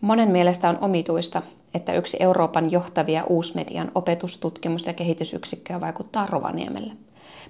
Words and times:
Monen 0.00 0.30
mielestä 0.30 0.68
on 0.68 0.78
omituista, 0.80 1.42
että 1.74 1.92
yksi 1.92 2.16
Euroopan 2.20 2.72
johtavia 2.72 3.24
uusmedian 3.24 3.92
opetus-, 3.94 4.38
tutkimus- 4.38 4.86
ja 4.86 4.92
kehitysyksikköä 4.92 5.80
vaikuttaa 5.80 6.26
Rovaniemelle. 6.30 6.92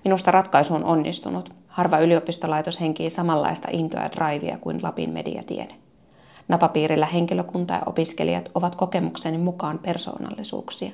Minusta 0.05 0.31
ratkaisu 0.31 0.75
on 0.75 0.85
onnistunut. 0.85 1.53
Harva 1.69 1.99
yliopistolaitos 1.99 2.81
henkii 2.81 3.11
samanlaista 3.11 3.69
intoa 3.73 4.03
ja 4.03 4.11
drivea 4.13 4.59
kuin 4.59 4.81
Lapin 4.83 5.11
mediatiede. 5.11 5.75
Napapiirillä 6.49 7.07
henkilökunta 7.07 7.75
ja 7.75 7.83
opiskelijat 7.87 8.51
ovat 8.55 8.75
kokemukseni 8.75 9.39
mukaan 9.39 9.79
persoonallisuuksia. 9.79 10.91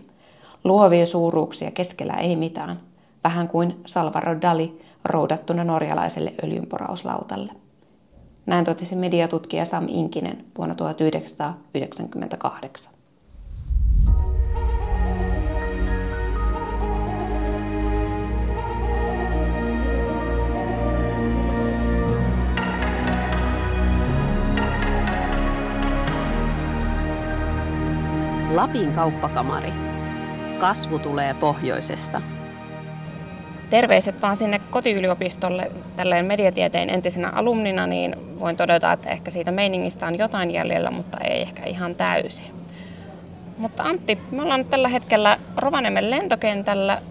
Luovia 0.64 1.06
suuruuksia 1.06 1.70
keskellä 1.70 2.14
ei 2.14 2.36
mitään, 2.36 2.80
vähän 3.24 3.48
kuin 3.48 3.80
Salvador 3.86 4.42
Dali 4.42 4.80
roudattuna 5.04 5.64
norjalaiselle 5.64 6.34
öljynporauslautalle. 6.44 7.63
Näin 8.46 8.64
totesi 8.64 8.96
mediatutkija 8.96 9.64
Sam 9.64 9.86
Inkinen 9.88 10.44
vuonna 10.58 10.74
1998. 10.74 12.94
Lapin 28.54 28.92
kauppakamari. 28.92 29.72
Kasvu 30.58 30.98
tulee 30.98 31.34
pohjoisesta. 31.34 32.22
Terveiset 33.70 34.22
vaan 34.22 34.36
sinne 34.36 34.60
kotiyliopistolle 34.70 35.70
tälleen 35.96 36.26
mediatieteen 36.26 36.90
entisenä 36.90 37.30
alumnina, 37.30 37.86
niin 37.86 38.16
voin 38.40 38.56
todeta, 38.56 38.92
että 38.92 39.10
ehkä 39.10 39.30
siitä 39.30 39.50
meiningistä 39.50 40.06
on 40.06 40.18
jotain 40.18 40.50
jäljellä, 40.50 40.90
mutta 40.90 41.18
ei 41.18 41.42
ehkä 41.42 41.64
ihan 41.64 41.94
täysin. 41.94 42.54
Mutta 43.58 43.82
Antti, 43.82 44.18
me 44.30 44.42
ollaan 44.42 44.60
nyt 44.60 44.70
tällä 44.70 44.88
hetkellä 44.88 45.38
Rovaniemen 45.56 46.10
lentokentällä 46.10 47.02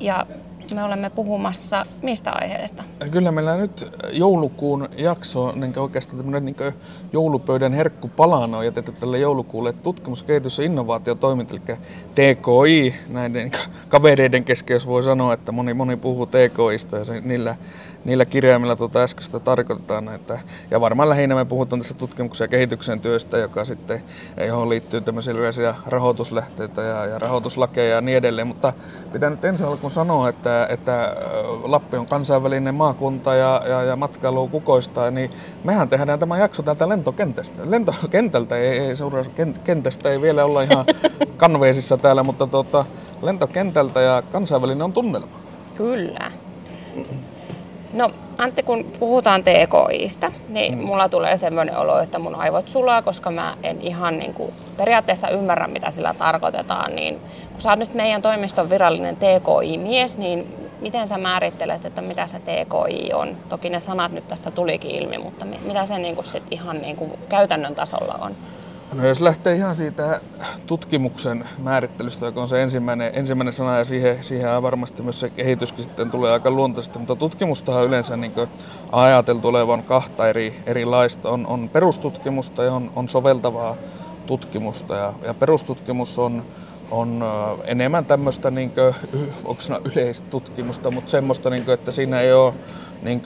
ja 0.00 0.26
me 0.74 0.84
olemme 0.84 1.10
puhumassa 1.10 1.86
mistä 2.02 2.32
aiheesta? 2.32 2.84
Kyllä 3.10 3.32
meillä 3.32 3.56
nyt 3.56 3.86
joulukuun 4.10 4.88
jakso, 4.96 5.52
niin 5.52 5.78
oikeastaan 5.78 6.16
tämmöinen 6.16 6.44
niin 6.44 6.74
joulupöydän 7.12 7.72
herkkupalana 7.72 8.58
on 8.58 8.64
jätetty 8.64 8.92
tälle 8.92 9.18
joulukuulle 9.18 9.72
tutkimus-, 9.72 10.22
kehitys- 10.22 10.58
ja 10.58 10.64
innovaatiotoiminta, 10.64 11.54
eli 11.54 11.78
TKI, 12.14 12.94
näiden 13.08 13.50
kavereiden 13.88 14.44
kesken, 14.44 14.74
jos 14.74 14.86
voi 14.86 15.02
sanoa, 15.02 15.34
että 15.34 15.52
moni, 15.52 15.74
moni 15.74 15.96
puhuu 15.96 16.26
TKIsta 16.26 16.96
ja 16.96 17.04
se, 17.04 17.20
niillä 17.20 17.56
niillä 18.04 18.24
kirjaimilla 18.24 18.76
tuota 18.76 19.02
äskeistä 19.02 19.40
tarkoitetaan. 19.40 20.14
Että, 20.14 20.38
ja 20.70 20.80
varmaan 20.80 21.08
lähinnä 21.08 21.34
me 21.34 21.44
puhutaan 21.44 21.80
tässä 21.80 21.94
tutkimuksen 21.94 22.44
ja 22.44 22.48
kehityksen 22.48 23.00
työstä, 23.00 23.38
joka 23.38 23.64
sitten, 23.64 24.02
johon 24.46 24.68
liittyy 24.68 25.00
tämmöisiä 25.00 25.32
yleisiä 25.32 25.74
rahoituslähteitä 25.86 26.82
ja, 26.82 27.06
ja 27.06 27.18
rahoituslakeja 27.18 27.94
ja 27.94 28.00
niin 28.00 28.18
edelleen. 28.18 28.46
Mutta 28.46 28.72
pitää 29.12 29.30
nyt 29.30 29.44
ensin 29.44 29.66
alkuun 29.66 29.90
sanoa, 29.90 30.28
että, 30.28 30.66
että 30.70 31.16
Lappi 31.62 31.96
on 31.96 32.06
kansainvälinen 32.06 32.74
maakunta 32.74 33.34
ja, 33.34 33.62
ja, 33.68 33.82
ja 33.82 33.96
matkailu 33.96 34.48
kukoistaa, 34.48 35.10
niin 35.10 35.30
mehän 35.64 35.88
tehdään 35.88 36.18
tämä 36.18 36.38
jakso 36.38 36.62
täältä 36.62 36.88
lentokentästä. 36.88 37.62
Lentokentältä 37.64 38.56
ei, 38.56 38.78
ei 38.78 38.96
seuraa, 38.96 39.24
kentästä 39.64 40.10
ei 40.10 40.20
vielä 40.20 40.44
olla 40.44 40.62
ihan 40.62 40.84
kanveesissa 41.36 41.96
täällä, 41.96 42.22
mutta 42.22 42.46
tuota, 42.46 42.84
lentokentältä 43.22 44.00
ja 44.00 44.22
kansainvälinen 44.32 44.82
on 44.82 44.92
tunnelma. 44.92 45.40
Kyllä. 45.76 46.32
No 47.92 48.10
Antti, 48.38 48.62
kun 48.62 48.84
puhutaan 48.98 49.44
TKIstä, 49.44 50.32
niin 50.48 50.78
mm. 50.78 50.84
mulla 50.84 51.08
tulee 51.08 51.36
semmoinen 51.36 51.76
olo, 51.76 51.98
että 51.98 52.18
mun 52.18 52.34
aivot 52.34 52.68
sulaa, 52.68 53.02
koska 53.02 53.30
mä 53.30 53.56
en 53.62 53.82
ihan 53.82 54.18
niin 54.18 54.34
kuin 54.34 54.52
periaatteessa 54.76 55.28
ymmärrä, 55.28 55.66
mitä 55.66 55.90
sillä 55.90 56.14
tarkoitetaan. 56.14 56.96
Niin 56.96 57.20
kun 57.52 57.60
sä 57.60 57.70
oot 57.70 57.78
nyt 57.78 57.94
meidän 57.94 58.22
toimiston 58.22 58.70
virallinen 58.70 59.16
TKI-mies, 59.16 60.18
niin 60.18 60.54
miten 60.80 61.06
sä 61.06 61.18
määrittelet, 61.18 61.84
että 61.84 62.02
mitä 62.02 62.26
se 62.26 62.38
TKI 62.38 63.12
on? 63.14 63.36
Toki 63.48 63.70
ne 63.70 63.80
sanat 63.80 64.12
nyt 64.12 64.28
tästä 64.28 64.50
tulikin 64.50 64.90
ilmi, 64.90 65.18
mutta 65.18 65.44
mitä 65.44 65.86
se 65.86 65.98
niin 65.98 66.14
kuin 66.14 66.24
sit 66.24 66.42
ihan 66.50 66.80
niin 66.80 66.96
kuin 66.96 67.12
käytännön 67.28 67.74
tasolla 67.74 68.18
on? 68.20 68.32
No 68.92 69.06
jos 69.06 69.20
lähtee 69.20 69.54
ihan 69.56 69.76
siitä 69.76 70.20
tutkimuksen 70.66 71.48
määrittelystä, 71.58 72.26
joka 72.26 72.40
on 72.40 72.48
se 72.48 72.62
ensimmäinen, 72.62 73.10
ensimmäinen 73.14 73.52
sana 73.52 73.78
ja 73.78 73.84
siihen, 73.84 74.24
siihen 74.24 74.62
varmasti 74.62 75.02
myös 75.02 75.20
se 75.20 75.30
kehityskin 75.30 75.84
sitten 75.84 76.10
tulee 76.10 76.32
aika 76.32 76.50
luontaisesti, 76.50 76.98
mutta 76.98 77.16
tutkimustahan 77.16 77.86
yleensä 77.86 78.16
niin 78.16 78.32
ajateltu 78.92 79.48
olevan 79.48 79.82
kahta 79.82 80.28
eri, 80.28 80.62
erilaista. 80.66 81.28
On, 81.28 81.46
on 81.46 81.68
perustutkimusta 81.68 82.64
ja 82.64 82.72
on, 82.72 82.90
on 82.96 83.08
soveltavaa 83.08 83.76
tutkimusta 84.26 84.96
ja, 84.96 85.14
ja 85.22 85.34
perustutkimus 85.34 86.18
on, 86.18 86.42
on 86.90 87.24
enemmän 87.64 88.04
tämmöistä 88.04 88.50
niin 88.50 88.70
kuin, 88.70 88.94
yleistä 89.84 90.30
tutkimusta, 90.30 90.90
mutta 90.90 91.10
semmoista, 91.10 91.50
niin 91.50 91.64
kuin, 91.64 91.74
että 91.74 91.92
siinä 91.92 92.20
ei 92.20 92.32
ole 92.32 92.54
niin 93.02 93.22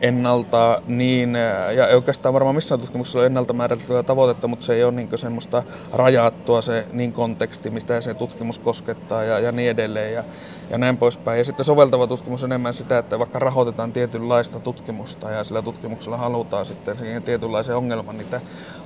ennalta 0.00 0.82
niin, 0.86 1.34
ja 1.76 1.86
oikeastaan 1.94 2.34
varmaan 2.34 2.54
missään 2.54 2.80
tutkimuksessa 2.80 3.18
on 3.18 3.26
ennalta 3.26 3.52
määriteltyä 3.52 4.02
tavoitetta, 4.02 4.48
mutta 4.48 4.66
se 4.66 4.74
ei 4.74 4.84
ole 4.84 4.92
niin 4.92 5.08
semmoista 5.16 5.62
rajattua 5.92 6.62
se 6.62 6.86
niin 6.92 7.12
konteksti, 7.12 7.70
mistä 7.70 8.00
se 8.00 8.14
tutkimus 8.14 8.58
koskettaa 8.58 9.24
ja, 9.24 9.38
ja 9.38 9.52
niin 9.52 9.70
edelleen. 9.70 10.14
Ja, 10.14 10.24
ja 10.70 10.78
näin 10.78 10.96
poispäin. 10.96 11.38
Ja 11.38 11.44
sitten 11.44 11.64
soveltava 11.64 12.06
tutkimus 12.06 12.44
on 12.44 12.52
enemmän 12.52 12.74
sitä, 12.74 12.98
että 12.98 13.18
vaikka 13.18 13.38
rahoitetaan 13.38 13.92
tietynlaista 13.92 14.60
tutkimusta 14.60 15.30
ja 15.30 15.44
sillä 15.44 15.62
tutkimuksella 15.62 16.16
halutaan 16.16 16.66
sitten 16.66 16.98
siihen 16.98 17.22
tietynlaisen 17.22 17.76
ongelman 17.76 18.18
niitä 18.18 18.40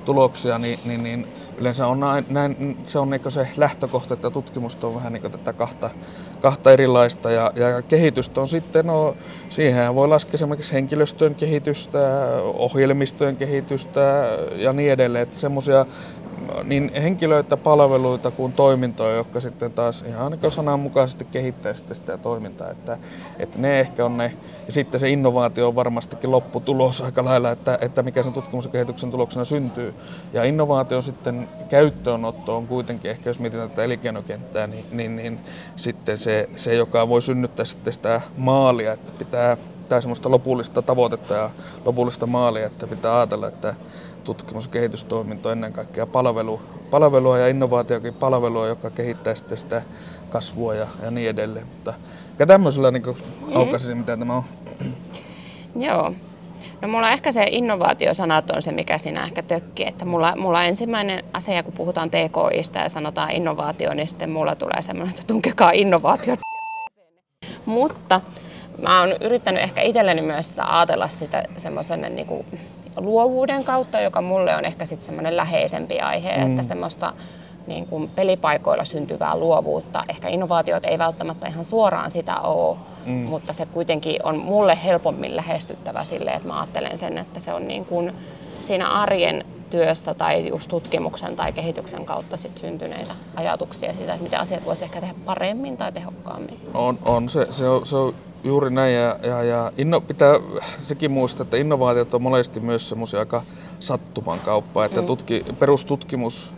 tuloksia, 0.05 0.57
niin, 0.57 0.79
niin, 0.85 1.03
niin 1.03 1.27
yleensä 1.57 1.87
on 1.87 1.99
näin, 1.99 2.25
näin, 2.29 2.77
se 2.83 2.99
on 2.99 3.09
niin 3.09 3.21
se 3.31 3.47
lähtökohta, 3.57 4.13
että 4.13 4.29
tutkimusta 4.29 4.87
on 4.87 4.95
vähän 4.95 5.13
niin 5.13 5.31
tätä 5.31 5.53
kahta, 5.53 5.89
kahta 6.41 6.71
erilaista 6.71 7.31
ja, 7.31 7.51
ja 7.55 7.81
kehitystä 7.81 8.41
on 8.41 8.47
sitten, 8.47 8.85
no, 8.85 9.15
siihen 9.49 9.95
voi 9.95 10.07
laskea 10.07 10.33
esimerkiksi 10.33 10.73
henkilöstön 10.73 11.35
kehitystä, 11.35 11.99
ohjelmistojen 12.43 13.35
kehitystä 13.35 14.27
ja 14.55 14.73
niin 14.73 14.91
edelleen, 14.91 15.23
että 15.23 15.37
semmoisia 15.37 15.85
niin 16.63 16.91
henkilöitä, 16.93 17.57
palveluita 17.57 18.31
kuin 18.31 18.53
toimintoja, 18.53 19.15
jotka 19.15 19.41
sitten 19.41 19.73
taas 19.73 20.03
ihan 20.07 20.31
niin 20.31 20.51
sananmukaisesti 20.51 21.25
kehittää 21.25 21.73
sitten 21.73 21.95
sitä 21.95 22.17
toimintaa. 22.17 22.69
Että, 22.69 22.97
että 23.39 23.59
ne 23.59 23.79
ehkä 23.79 24.05
on 24.05 24.17
ne, 24.17 24.33
ja 24.65 24.71
sitten 24.71 24.99
se 24.99 25.09
innovaatio 25.09 25.67
on 25.67 25.75
varmastikin 25.75 26.31
lopputulos 26.31 27.01
aika 27.01 27.25
lailla, 27.25 27.51
että, 27.51 27.77
että 27.81 28.03
mikä 28.03 28.23
sen 28.23 28.33
tutkimuksen 28.33 28.69
ja 28.69 28.71
kehityksen 28.71 29.11
tuloksena 29.11 29.45
syntyy. 29.45 29.93
Ja 30.33 30.43
innovaatio 30.43 31.01
sitten 31.01 31.49
käyttöönotto 31.69 32.57
on 32.57 32.67
kuitenkin, 32.67 33.11
ehkä 33.11 33.29
jos 33.29 33.39
mietitään 33.39 33.69
tätä 33.69 33.83
elinkeinokenttää, 33.83 34.67
niin, 34.67 34.85
niin, 34.91 35.15
niin 35.15 35.39
sitten 35.75 36.17
se, 36.17 36.49
se, 36.55 36.75
joka 36.75 37.09
voi 37.09 37.21
synnyttää 37.21 37.65
sitten 37.65 37.93
sitä 37.93 38.21
maalia, 38.37 38.93
että 38.93 39.11
pitää 39.17 39.57
pitää 39.91 40.01
semmoista 40.01 40.31
lopullista 40.31 40.81
tavoitetta 40.81 41.33
ja 41.33 41.49
lopullista 41.85 42.25
maalia, 42.27 42.65
että 42.65 42.87
pitää 42.87 43.17
ajatella, 43.17 43.47
että 43.47 43.75
tutkimus- 44.23 44.65
ja 44.65 44.71
kehitystoiminta 44.71 45.49
on 45.49 45.53
ennen 45.53 45.73
kaikkea 45.73 46.07
palvelu, 46.07 46.61
palvelua 46.91 47.37
ja 47.37 47.47
innovaatiokin 47.47 48.13
palvelua, 48.13 48.67
joka 48.67 48.89
kehittää 48.89 49.35
sitten 49.35 49.57
sitä 49.57 49.81
kasvua 50.29 50.75
ja, 50.75 50.87
ja 51.03 51.11
niin 51.11 51.29
edelleen. 51.29 51.67
Mutta 51.67 51.93
tämmöisellä 52.47 52.91
niin 52.91 53.03
aukaisisin, 53.55 53.97
mitä 53.97 54.17
tämä 54.17 54.35
on. 54.35 54.43
Joo. 55.87 56.13
No 56.81 56.87
mulla 56.87 57.11
ehkä 57.11 57.31
se 57.31 57.43
innovaatiosanat 57.51 58.49
on 58.49 58.61
se, 58.61 58.71
mikä 58.71 58.97
siinä 58.97 59.23
ehkä 59.23 59.41
tökkii. 59.41 59.87
Että 59.87 60.05
mulla, 60.05 60.35
mulla 60.35 60.63
ensimmäinen 60.63 61.23
asia, 61.33 61.63
kun 61.63 61.73
puhutaan 61.73 62.09
TKIsta 62.09 62.79
ja 62.79 62.89
sanotaan 62.89 63.31
innovaatio, 63.31 63.93
niin 63.93 64.07
sitten 64.07 64.29
mulla 64.29 64.55
tulee 64.55 64.81
semmoinen, 64.81 65.09
että 65.09 65.27
tunkekaa 65.27 65.71
innovaatio. 65.71 66.35
Mutta 67.65 68.21
mä 68.81 68.99
oon 68.99 69.11
yrittänyt 69.21 69.63
ehkä 69.63 69.81
itselleni 69.81 70.21
myös 70.21 70.47
sitä 70.47 70.77
ajatella 70.77 71.07
sitä 71.07 71.43
semmoisen 71.57 72.15
niin 72.15 72.27
kuin 72.27 72.45
luovuuden 72.97 73.63
kautta, 73.63 73.99
joka 73.99 74.21
mulle 74.21 74.55
on 74.55 74.65
ehkä 74.65 74.85
sitten 74.85 75.05
semmoinen 75.05 75.37
läheisempi 75.37 75.99
aihe, 75.99 76.37
mm. 76.37 76.51
että 76.51 76.63
semmoista 76.63 77.13
niin 77.67 77.87
kuin 77.87 78.09
pelipaikoilla 78.09 78.85
syntyvää 78.85 79.37
luovuutta. 79.37 80.03
Ehkä 80.09 80.27
innovaatiot 80.27 80.85
ei 80.85 80.97
välttämättä 80.97 81.47
ihan 81.47 81.65
suoraan 81.65 82.11
sitä 82.11 82.39
ole, 82.39 82.77
mm. 83.05 83.13
mutta 83.13 83.53
se 83.53 83.65
kuitenkin 83.65 84.19
on 84.23 84.37
mulle 84.37 84.77
helpommin 84.85 85.35
lähestyttävä 85.35 86.03
sille, 86.03 86.31
että 86.31 86.47
mä 86.47 86.59
ajattelen 86.59 86.97
sen, 86.97 87.17
että 87.17 87.39
se 87.39 87.53
on 87.53 87.67
niin 87.67 87.85
kuin 87.85 88.13
siinä 88.61 88.87
arjen 88.87 89.45
työstä 89.69 90.13
tai 90.13 90.47
just 90.47 90.69
tutkimuksen 90.69 91.35
tai 91.35 91.51
kehityksen 91.51 92.05
kautta 92.05 92.37
sit 92.37 92.57
syntyneitä 92.57 93.13
ajatuksia 93.35 93.93
siitä, 93.93 94.13
että 94.13 94.23
miten 94.23 94.39
asiat 94.39 94.65
voisi 94.65 94.83
ehkä 94.83 94.99
tehdä 95.01 95.15
paremmin 95.25 95.77
tai 95.77 95.91
tehokkaammin. 95.91 96.59
On, 96.73 96.99
on. 97.05 97.29
Se, 97.29 97.47
se, 97.49 97.69
on, 97.69 97.85
se 97.85 97.95
on 97.95 98.13
Juuri 98.43 98.69
näin, 98.69 98.95
ja, 98.95 99.17
ja, 99.23 99.43
ja 99.43 99.71
inno, 99.77 100.01
pitää 100.01 100.39
sekin 100.79 101.11
muistaa, 101.11 101.43
että 101.43 101.57
innovaatiot 101.57 102.13
on 102.13 102.21
monesti 102.21 102.59
myös 102.59 102.89
semmoisia 102.89 103.19
aika 103.19 103.41
sattuman 103.79 104.39
kauppaa, 104.39 104.85
että 104.85 105.01
mm. 105.01 105.07
tutki, 105.07 105.45
perustutkimus, 105.59 106.51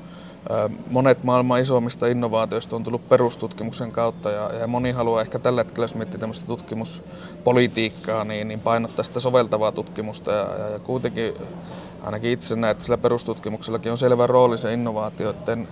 monet 0.90 1.24
maailman 1.24 1.62
isommista 1.62 2.08
innovaatioista 2.08 2.76
on 2.76 2.84
tullut 2.84 3.10
perustutkimuksen 3.10 3.92
kautta 3.92 4.32
ja, 4.32 4.54
ja 4.60 4.68
moni 4.68 4.92
haluaa 4.92 5.22
ehkä 5.22 5.40
tällä 5.40 5.64
hetkellä, 5.64 5.84
jos 5.84 5.96
miettii 5.96 6.20
tämmöistä 6.20 6.48
tutkimuspolitiikkaa, 6.48 8.24
niin, 8.24 8.48
niin 8.48 8.60
painottaa 8.60 9.04
sitä 9.04 9.20
soveltavaa 9.20 9.72
tutkimusta 9.72 10.32
ja, 10.32 10.48
ja, 10.60 10.70
ja 10.70 10.80
kuitenkin 10.80 11.34
ainakin 12.04 12.32
itse 12.32 12.56
näen, 12.56 12.72
että 12.72 12.84
sillä 12.84 12.98
perustutkimuksellakin 12.98 13.92
on 13.92 13.98
selvä 13.98 14.28
rooli 14.28 14.58
se 14.58 14.74
innovaatioiden 14.74 15.68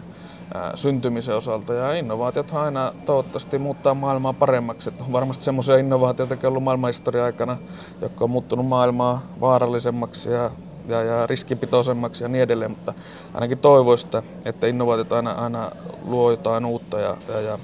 syntymisen 0.75 1.35
osalta. 1.35 1.73
Ja 1.73 1.93
innovaatiot 1.93 2.53
aina 2.53 2.93
toivottavasti 3.05 3.59
muuttaa 3.59 3.93
maailmaa 3.93 4.33
paremmaksi. 4.33 4.89
Että 4.89 5.03
on 5.03 5.11
varmasti 5.11 5.43
semmoisia 5.43 5.77
innovaatioita, 5.77 6.47
ollut 6.47 6.63
maailmanhistorian 6.63 7.25
aikana, 7.25 7.57
jotka 8.01 8.23
on 8.23 8.29
muuttunut 8.29 8.67
maailmaa 8.67 9.21
vaarallisemmaksi 9.41 10.29
ja, 10.29 10.51
ja, 10.87 11.03
ja 11.03 11.27
riskipitoisemmaksi 11.27 12.23
ja 12.23 12.27
niin 12.27 12.43
edelleen. 12.43 12.71
Mutta 12.71 12.93
ainakin 13.33 13.57
toivoista, 13.57 14.23
että 14.45 14.67
innovaatiot 14.67 15.13
aina, 15.13 15.31
aina 15.31 15.71
luo 16.05 16.31
jotain 16.31 16.65
uutta 16.65 16.99
ja, 16.99 17.17
ja, 17.27 17.41
ja 17.41 17.59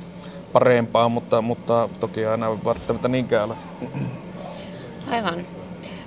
parempaa, 0.53 1.09
mutta, 1.09 1.41
mutta 1.41 1.89
toki 1.99 2.25
aina 2.25 2.63
välttämättä 2.65 3.07
niinkään 3.07 3.45
ole. 3.45 3.55
Aivan. 5.11 5.45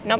No 0.04 0.18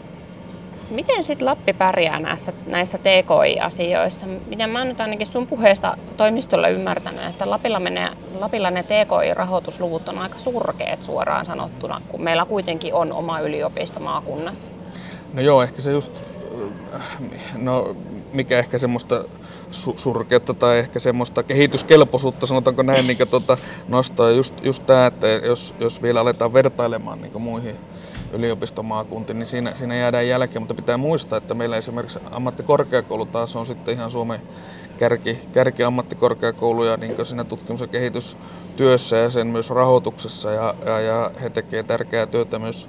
Miten 0.91 1.23
sitten 1.23 1.47
Lappi 1.47 1.73
pärjää 1.73 2.21
näistä, 2.21 2.53
näistä 2.67 2.99
TKI-asioissa? 2.99 4.27
Miten 4.47 4.71
mä 4.71 4.79
oon 4.79 4.89
nyt 4.89 5.01
ainakin 5.01 5.27
sun 5.27 5.47
puheesta 5.47 5.97
toimistolla 6.17 6.69
ymmärtänyt, 6.69 7.25
että 7.25 7.51
Lapilla, 7.51 7.81
menee, 7.81 8.09
Lapilla 8.39 8.71
ne 8.71 8.83
TKI-rahoitusluvut 8.83 10.09
on 10.09 10.19
aika 10.19 10.39
surkeat 10.39 11.03
suoraan 11.03 11.45
sanottuna, 11.45 12.01
kun 12.09 12.23
meillä 12.23 12.45
kuitenkin 12.45 12.95
on 12.95 13.13
oma 13.13 13.41
yliopisto 13.41 14.01
maakunnassa. 14.01 14.69
No 15.33 15.43
joo, 15.43 15.63
ehkä 15.63 15.83
se 15.83 15.91
just, 15.91 16.13
no 17.57 17.97
mikä 18.33 18.59
ehkä 18.59 18.79
semmoista 18.79 19.25
su- 19.71 19.95
surkeutta 19.97 20.55
tai 20.55 20.79
ehkä 20.79 21.01
semmoista 21.01 21.43
kehityskelpoisuutta, 21.43 22.47
sanotaanko 22.47 22.83
näin, 22.83 23.07
niin 23.07 23.29
tuota, 23.31 23.59
nostaa 23.89 24.31
just, 24.31 24.55
just 24.65 24.87
tämä, 24.87 25.07
että 25.07 25.27
jos, 25.29 25.75
jos 25.81 26.03
vielä 26.03 26.21
aletaan 26.21 26.53
vertailemaan 26.53 27.23
niin 27.23 27.43
muihin 27.43 27.77
yliopistomaakuntiin, 28.33 29.39
niin 29.39 29.47
siinä, 29.47 29.75
siinä 29.75 29.97
jäädään 29.97 30.29
jälkeen, 30.29 30.63
mutta 30.63 30.75
pitää 30.75 30.97
muistaa, 30.97 31.39
että 31.39 31.55
meillä 31.55 31.77
esimerkiksi 31.77 32.19
ammattikorkeakoulu 32.31 33.27
taas 33.27 33.57
on 33.57 33.67
sitten 33.67 33.95
ihan 33.95 34.11
Suomen 34.11 34.41
kärki, 34.99 35.39
kärki 35.53 35.85
ammattikorkeakouluja 35.85 36.97
niin 36.97 37.27
siinä 37.27 37.45
tutkimus- 37.45 37.81
ja 37.81 37.87
kehitystyössä 37.87 39.17
ja 39.17 39.31
sen 39.31 39.47
myös 39.47 39.71
rahoituksessa. 39.71 40.51
Ja, 40.51 40.75
ja, 40.87 41.01
ja 41.01 41.31
he 41.43 41.51
tekevät 41.51 41.87
tärkeää 41.87 42.27
työtä 42.27 42.59
myös 42.59 42.89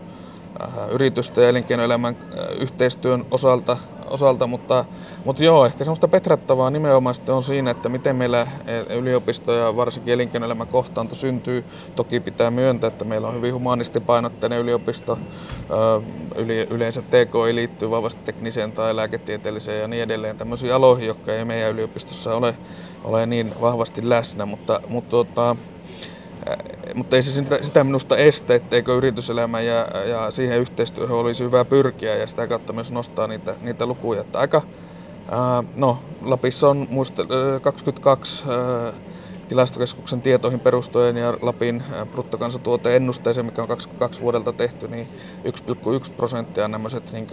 äh, 0.62 0.90
yritysten 0.90 1.42
ja 1.44 1.50
elinkeinoelämän 1.50 2.16
äh, 2.22 2.62
yhteistyön 2.62 3.26
osalta 3.32 3.78
osalta, 4.12 4.48
mutta, 4.48 4.86
mutta 5.26 5.44
joo, 5.44 5.66
ehkä 5.66 5.84
semmoista 5.84 6.08
petrattavaa 6.08 6.70
nimenomaan 6.70 7.16
on 7.30 7.44
siinä, 7.44 7.72
että 7.72 7.90
miten 7.90 8.16
meillä 8.16 8.42
e, 8.42 8.96
yliopisto 8.96 9.54
ja 9.54 9.76
varsinkin 9.76 10.14
elinkeinoelämän 10.14 10.68
kohtaanto 10.68 11.16
syntyy. 11.16 11.66
Toki 11.96 12.20
pitää 12.20 12.52
myöntää, 12.52 12.88
että 12.88 13.06
meillä 13.06 13.28
on 13.28 13.36
hyvin 13.36 13.54
humanistipainotteinen 13.54 14.60
yliopisto, 14.60 15.18
yleensä 16.70 17.02
TKI 17.02 17.56
liittyy 17.56 17.90
vahvasti 17.90 18.22
tekniseen 18.26 18.72
tai 18.72 18.96
lääketieteelliseen 18.96 19.82
ja 19.82 19.88
niin 19.88 20.04
edelleen, 20.04 20.38
tämmöisiä 20.38 20.76
aloihin, 20.76 21.08
jotka 21.08 21.34
ei 21.34 21.46
meidän 21.46 21.72
yliopistossa 21.72 22.36
ole, 22.36 22.56
ole 23.04 23.26
niin 23.26 23.54
vahvasti 23.62 24.10
läsnä, 24.10 24.46
mutta, 24.46 24.82
mutta 24.88 25.10
tuota, 25.10 25.56
mutta 26.96 27.16
ei 27.16 27.24
se 27.24 27.32
sitä, 27.32 27.60
sitä 27.62 27.84
minusta 27.84 28.18
estä, 28.18 28.56
etteikö 28.56 28.96
yrityselämä 28.96 29.62
ja, 29.62 29.88
ja 30.06 30.32
siihen 30.32 30.60
yhteistyöhön 30.60 31.18
olisi 31.18 31.44
hyvä 31.44 31.66
pyrkiä 31.66 32.16
ja 32.16 32.28
sitä 32.28 32.48
kautta 32.48 32.74
myös 32.74 32.92
nostaa 32.92 33.28
niitä, 33.28 33.56
niitä 33.62 33.86
lukuja. 33.86 34.22
Että 34.22 34.40
aika, 34.40 34.62
ää, 35.32 35.64
no, 35.76 36.00
Lapissa 36.22 36.70
on 36.70 36.88
muista, 36.90 37.26
22 37.62 38.44
ää, 38.48 38.94
tilastokeskuksen 39.52 40.22
tietoihin 40.22 40.60
perustuen 40.60 41.18
ja 41.18 41.38
Lapin 41.42 41.84
bruttokansantuoteennusteeseen, 42.12 43.46
mikä 43.46 43.62
on 43.62 43.68
22 43.68 44.22
vuodelta 44.22 44.54
tehty, 44.54 44.88
niin 44.88 45.08
1,1 46.06 46.12
prosenttia 46.18 46.68
nämä 46.68 46.90
niin 47.12 47.28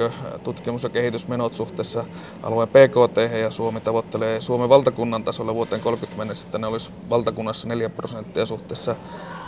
tutkimus- 0.44 0.82
ja 0.82 0.88
kehitysmenot 0.88 1.55
suhteessa 1.55 2.05
alueen 2.43 2.69
PKT 2.69 3.38
ja 3.41 3.50
Suomi 3.50 3.81
tavoittelee 3.81 4.41
Suomen 4.41 4.69
valtakunnan 4.69 5.25
tasolla 5.25 5.55
vuoteen 5.55 5.81
30 5.81 6.19
mennessä, 6.19 6.49
että 6.49 6.59
ne 6.59 6.67
olisi 6.67 6.91
valtakunnassa 7.11 7.69
4 7.69 7.88
prosenttia 7.88 8.47
suhteessa 8.47 8.97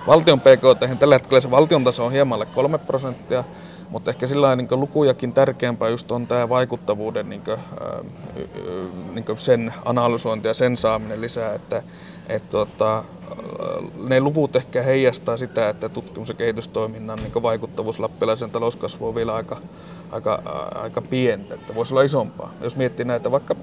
valtion 0.07 0.41
PKT. 0.41 0.99
Tällä 0.99 1.15
hetkellä 1.15 1.41
se 1.41 1.51
valtion 1.51 1.85
taso 1.85 2.07
on 2.07 2.13
hieman 2.13 2.37
alle 2.37 2.47
3 2.47 2.79
prosenttia, 2.79 3.45
mutta 3.89 4.11
ehkä 4.11 4.27
sillä 4.27 4.57
niin 4.57 4.69
lukujakin 4.71 5.33
tärkeämpää 5.33 5.89
just 5.89 6.13
on 6.13 6.27
tämä 6.27 6.49
vaikuttavuuden 6.49 7.31
niin 7.31 7.43
kuin, 7.45 7.59
niin 9.13 9.25
kuin 9.25 9.41
sen 9.41 9.75
analysointi 9.85 10.49
ja 10.49 10.55
sen 10.55 10.77
saaminen 10.77 11.21
lisää, 11.21 11.55
että, 11.55 11.83
että 12.29 12.51
tota, 12.51 13.05
ne 13.97 14.21
luvut 14.21 14.57
ehkä 14.57 14.83
heijastaa 14.83 15.37
sitä, 15.37 15.69
että 15.69 15.89
tutkimus- 15.89 16.29
ja 16.29 16.35
kehitystoiminnan 16.35 17.19
niin 17.23 17.43
vaikuttavuus 17.43 17.99
lappilaisen 17.99 18.51
talouskasvu 18.51 19.09
on 19.09 19.15
vielä 19.15 19.35
aika, 19.35 19.61
aika, 20.13 20.43
aika 20.75 21.01
pientä, 21.01 21.55
että 21.55 21.75
voisi 21.75 21.95
olla 21.95 22.03
isompaa. 22.03 22.53
Jos 22.61 22.77
miettii 22.77 23.05
näitä 23.05 23.31
vaikka 23.31 23.57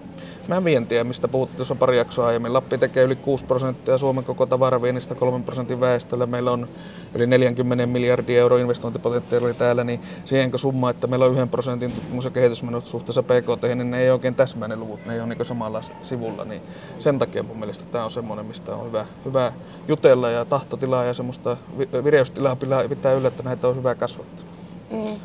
mä 0.48 0.64
vientiä, 0.64 1.04
mistä 1.04 1.28
puhuttiin 1.28 1.58
tuossa 1.58 1.76
pari 1.76 1.98
jaksoa 1.98 2.28
aiemmin, 2.28 2.54
Lappi 2.54 2.78
tekee 2.78 3.04
yli 3.04 3.16
6 3.16 3.46
prosenttia 3.46 3.98
Suomen 3.98 4.24
koko 4.24 4.46
tavaraviennistä 4.46 5.16
3 5.16 5.44
prosentin 5.44 5.80
väestöllä. 5.80 6.26
Meillä 6.26 6.52
on 6.52 6.68
yli 7.14 7.28
40 7.28 7.86
miljardia 7.86 8.40
euro 8.40 8.58
investointipotentiaali 8.58 9.54
täällä, 9.54 9.84
niin 9.84 10.02
siihenkö 10.26 10.58
summa, 10.58 10.90
että 10.90 11.08
meillä 11.08 11.26
on 11.26 11.38
1 11.38 11.48
prosentin 11.48 11.92
tutkimus- 11.92 12.26
ja 12.26 12.32
kehitysmenot 12.32 12.88
suhteessa 12.88 13.24
PKT, 13.24 13.64
niin 13.76 13.92
ne 13.92 14.02
ei 14.02 14.10
oikein 14.10 14.36
täsmää 14.36 14.68
ne 14.68 14.76
luvut, 14.76 15.06
ne 15.06 15.14
ei 15.14 15.20
ole 15.20 15.30
niin 15.30 15.46
samalla 15.46 15.82
sivulla. 16.04 16.46
Niin 16.46 16.62
sen 17.00 17.20
takia 17.20 17.44
mun 17.44 17.60
mielestä 17.60 17.92
tämä 17.92 18.04
on 18.04 18.12
semmoinen, 18.12 18.46
mistä 18.46 18.76
on 18.76 18.88
hyvä, 18.88 19.06
hyvä 19.26 19.52
jutella 19.88 20.30
ja 20.30 20.46
tahtotilaa 20.46 21.06
ja 21.06 21.14
semmoista 21.14 21.58
vireystilaa 22.04 22.56
pitää 22.90 23.14
yllä, 23.14 23.28
että 23.28 23.44
näitä 23.44 23.68
on 23.68 23.76
hyvä 23.76 23.96
kasvattaa. 23.96 24.46
Mm. 24.92 25.20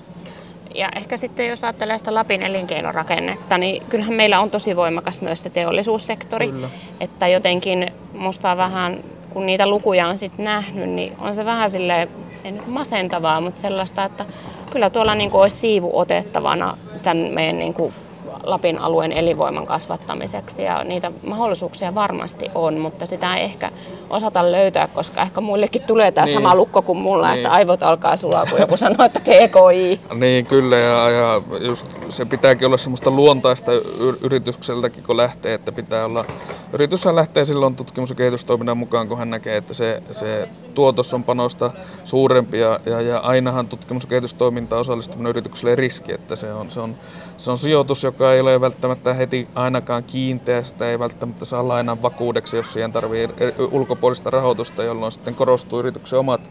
Ja 0.75 0.89
ehkä 0.97 1.17
sitten 1.17 1.49
jos 1.49 1.65
ajattelee 1.65 1.99
sitä 1.99 2.15
Lapin 2.15 2.43
elinkeinorakennetta, 2.43 3.59
niin 3.59 3.87
kyllähän 3.87 4.15
meillä 4.15 4.41
on 4.41 4.51
tosi 4.51 4.77
voimakas 4.77 5.21
myös 5.21 5.43
se 5.43 5.51
teollisuussektori. 5.51 6.49
Kyllä. 6.49 6.69
Että 7.01 7.29
jotenkin 7.29 7.93
musta 8.13 8.51
on 8.51 8.57
vähän, 8.57 8.99
kun 9.31 9.47
niitä 9.47 9.67
lukuja 9.67 10.07
on 10.09 10.19
sitten 10.19 10.45
nähnyt, 10.45 10.89
niin 10.89 11.13
on 11.19 11.35
se 11.35 11.45
vähän 11.45 11.71
sille 11.71 12.09
en 12.45 12.63
masentavaa, 12.67 13.41
mutta 13.41 13.61
sellaista, 13.61 14.05
että 14.05 14.25
kyllä 14.71 14.91
tuolla 14.91 15.15
niin 15.15 15.31
kuin 15.31 15.41
olisi 15.41 15.57
siivu 15.57 15.99
otettavana 15.99 16.77
tämän 17.03 17.17
meidän 17.17 17.59
niin 17.59 17.75
kuin 17.75 17.95
Lapin 18.43 18.79
alueen 18.79 19.13
elinvoiman 19.13 19.67
kasvattamiseksi 19.67 20.63
ja 20.63 20.85
niitä 20.85 21.13
mahdollisuuksia 21.27 21.95
varmasti 21.95 22.51
on, 22.55 22.79
mutta 22.79 23.07
sitä 23.07 23.37
ei 23.37 23.45
ehkä 23.45 23.71
osata 24.11 24.53
löytää, 24.53 24.89
koska 24.89 25.23
ehkä 25.23 25.41
muillekin 25.41 25.83
tulee 25.83 26.13
tämä 26.13 26.25
niin. 26.25 26.35
sama 26.35 26.55
lukko 26.55 26.83
kuin 26.83 26.99
mulla, 26.99 27.29
niin. 27.29 27.37
että 27.37 27.53
aivot 27.53 27.83
alkaa 27.83 28.17
sulaa, 28.17 28.47
kun 28.51 28.61
joku 28.61 28.77
sanoo, 28.77 29.07
että 29.07 29.21
TKI. 29.21 30.01
Niin, 30.23 30.47
kyllä 30.47 30.77
ja, 30.77 31.11
ja 31.11 31.43
just 31.61 31.87
se 32.09 32.25
pitääkin 32.25 32.67
olla 32.67 32.77
semmoista 32.77 33.11
luontaista 33.11 33.73
yritykseltäkin, 34.21 35.05
kun 35.05 35.17
lähtee, 35.17 35.55
että 35.55 35.73
pitää 35.73 36.05
olla, 36.05 36.25
yrityshän 36.73 37.17
lähtee 37.17 37.45
silloin 37.45 37.77
tutkimus- 37.77 38.11
ja 38.11 38.17
kehitystoiminnan 38.17 38.77
mukaan, 38.77 39.09
kun 39.09 39.19
hän 39.19 39.31
näkee, 39.31 39.57
että 39.57 39.75
se, 39.75 40.03
se 40.11 40.49
tuotos 40.75 41.15
on 41.15 41.25
panosta 41.25 41.71
suurempi 42.05 42.59
ja, 42.59 42.81
ja, 42.87 43.01
ja 43.01 43.19
ainahan 43.19 43.69
tutkimus- 43.69 44.03
ja 44.03 44.09
kehitystoimintaan 44.09 44.81
osallistuminen 44.81 45.31
yritykselle 45.31 45.77
riski, 45.77 46.13
että 46.13 46.37
se 46.37 46.53
on, 46.53 46.71
se, 46.71 46.81
on, 46.81 46.97
se 47.37 47.51
on 47.51 47.59
sijoitus, 47.59 48.05
joka 48.05 48.33
ei 48.33 48.41
ole 48.41 48.61
välttämättä 48.61 49.15
heti 49.15 49.49
ainakaan 49.55 50.05
kiinteä, 50.05 50.63
sitä 50.63 50.91
ei 50.91 50.99
välttämättä 50.99 51.45
saa 51.45 51.69
lainan 51.69 52.03
vakuudeksi, 52.03 52.57
jos 52.57 52.73
siihen 52.73 52.93
tarvii 52.93 53.29
ulkopuolista 53.71 54.31
rahoitusta, 54.31 54.83
jolloin 54.83 55.13
sitten 55.13 55.35
korostuu 55.35 55.79
yrityksen 55.79 56.19
omat 56.19 56.51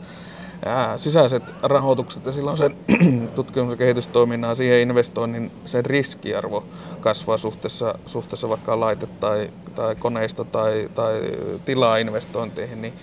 sisäiset 0.97 1.43
rahoitukset. 1.63 2.25
Ja 2.25 2.31
silloin 2.31 2.57
sen 2.57 2.77
tutkimus- 3.35 3.71
ja 3.71 3.77
kehitystoiminnan 3.77 4.55
siihen 4.55 4.79
investoinnin 4.79 5.51
sen 5.65 5.85
riskiarvo 5.85 6.63
kasvaa 6.99 7.37
suhteessa, 7.37 7.95
suhteessa 8.05 8.49
vaikka 8.49 8.75
laite- 8.75 9.07
tai, 9.19 9.49
tai 9.75 9.95
koneista 9.95 10.43
tai, 10.43 10.89
tai 10.95 11.21
tilaa-investointeihin, 11.65 12.81
niin 12.81 12.93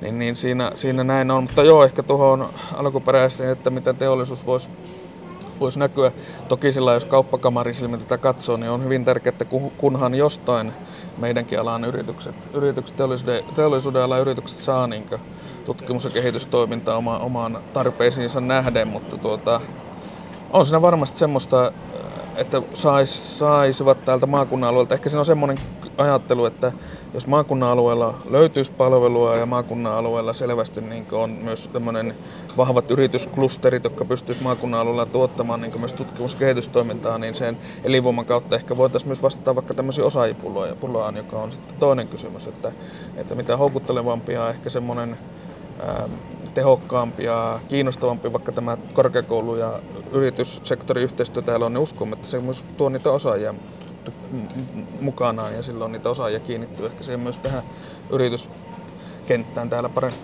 niin, 0.00 0.18
niin 0.18 0.36
siinä, 0.36 0.72
siinä 0.74 1.04
näin 1.04 1.30
on. 1.30 1.42
Mutta 1.42 1.62
joo, 1.62 1.84
ehkä 1.84 2.02
tuohon 2.02 2.48
alkuperäiseen, 2.74 3.50
että 3.50 3.70
mitä 3.70 3.94
teollisuus 3.94 4.46
voisi 4.46 4.68
voisi 5.60 5.78
näkyä. 5.78 6.12
Toki 6.48 6.72
sillä, 6.72 6.92
jos 6.94 7.04
kauppakamarin 7.04 7.74
silmin 7.74 8.00
tätä 8.00 8.18
katsoo, 8.18 8.56
niin 8.56 8.70
on 8.70 8.84
hyvin 8.84 9.04
tärkeää, 9.04 9.30
että 9.30 9.44
kunhan 9.76 10.14
jostain 10.14 10.72
meidänkin 11.18 11.60
alan 11.60 11.84
yritykset, 11.84 12.34
yritykset 12.54 12.96
teollisuuden, 12.96 13.44
teollisuuden 13.56 14.02
alan 14.02 14.20
yritykset 14.20 14.58
saa 14.58 14.86
niin 14.86 15.06
tutkimus- 15.64 16.04
ja 16.04 16.10
kehitystoimintaa 16.10 16.96
oma, 16.96 17.18
omaan 17.18 17.58
tarpeisiinsa 17.72 18.40
nähden, 18.40 18.88
mutta 18.88 19.16
tuota, 19.16 19.60
on 20.50 20.66
siinä 20.66 20.82
varmasti 20.82 21.18
semmoista, 21.18 21.72
että 22.38 22.62
sais, 22.74 23.38
saisivat 23.38 24.04
täältä 24.04 24.26
maakunnan 24.26 24.70
alueelta. 24.70 24.94
Ehkä 24.94 25.08
siinä 25.08 25.18
on 25.20 25.26
semmoinen 25.26 25.58
ajattelu, 25.98 26.44
että 26.44 26.72
jos 27.14 27.26
maakunnan 27.26 27.68
alueella 27.68 28.14
löytyisi 28.30 28.72
palvelua 28.72 29.36
ja 29.36 29.46
maakunnan 29.46 29.92
alueella 29.92 30.32
selvästi 30.32 30.80
niin 30.80 31.06
on 31.12 31.30
myös 31.30 31.68
tämmöinen 31.68 32.14
vahvat 32.56 32.90
yritysklusterit, 32.90 33.84
jotka 33.84 34.04
pystyisivät 34.04 34.44
maakunnan 34.44 34.80
alueella 34.80 35.06
tuottamaan 35.06 35.60
niin 35.60 35.80
myös 35.80 35.92
tutkimus- 35.92 36.32
ja 36.32 36.38
kehitystoimintaa, 36.38 37.18
niin 37.18 37.34
sen 37.34 37.58
elinvoiman 37.84 38.24
kautta 38.24 38.56
ehkä 38.56 38.76
voitaisiin 38.76 39.08
myös 39.08 39.22
vastata 39.22 39.54
vaikka 39.54 39.74
tämmöisiä 39.74 40.04
osaajipulaan, 40.04 41.16
joka 41.16 41.36
on 41.38 41.52
sitten 41.52 41.76
toinen 41.78 42.08
kysymys, 42.08 42.46
että, 42.46 42.72
että 43.16 43.34
mitä 43.34 43.56
houkuttelevampia 43.56 44.48
ehkä 44.48 44.70
semmoinen 44.70 45.16
tehokkaampi 46.54 47.24
ja 47.24 47.60
kiinnostavampi 47.68 48.32
vaikka 48.32 48.52
tämä 48.52 48.76
korkeakoulu- 48.92 49.56
ja 49.56 49.80
yrityssektorin 50.12 51.04
yhteistyö 51.04 51.42
täällä 51.42 51.66
on, 51.66 51.72
niin 51.72 51.82
uskomme, 51.82 52.14
että 52.14 52.28
se 52.28 52.40
myös 52.40 52.64
tuo 52.76 52.88
niitä 52.88 53.10
osaajia 53.10 53.54
mukanaan 55.00 55.54
ja 55.54 55.62
silloin 55.62 55.92
niitä 55.92 56.10
osaajia 56.10 56.40
kiinnittyy 56.40 56.86
ehkä 56.86 57.02
siihen 57.02 57.20
myös 57.20 57.38
tähän 57.38 57.62
yrityskenttään 58.10 59.70
täällä 59.70 59.88
paremmin. 59.88 60.20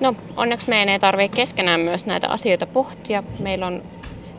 No 0.00 0.14
onneksi 0.36 0.68
meidän 0.68 0.88
ei 0.88 0.98
tarvitse 0.98 1.36
keskenään 1.36 1.80
myös 1.80 2.06
näitä 2.06 2.28
asioita 2.28 2.66
pohtia. 2.66 3.22
Meillä 3.40 3.66
on 3.66 3.82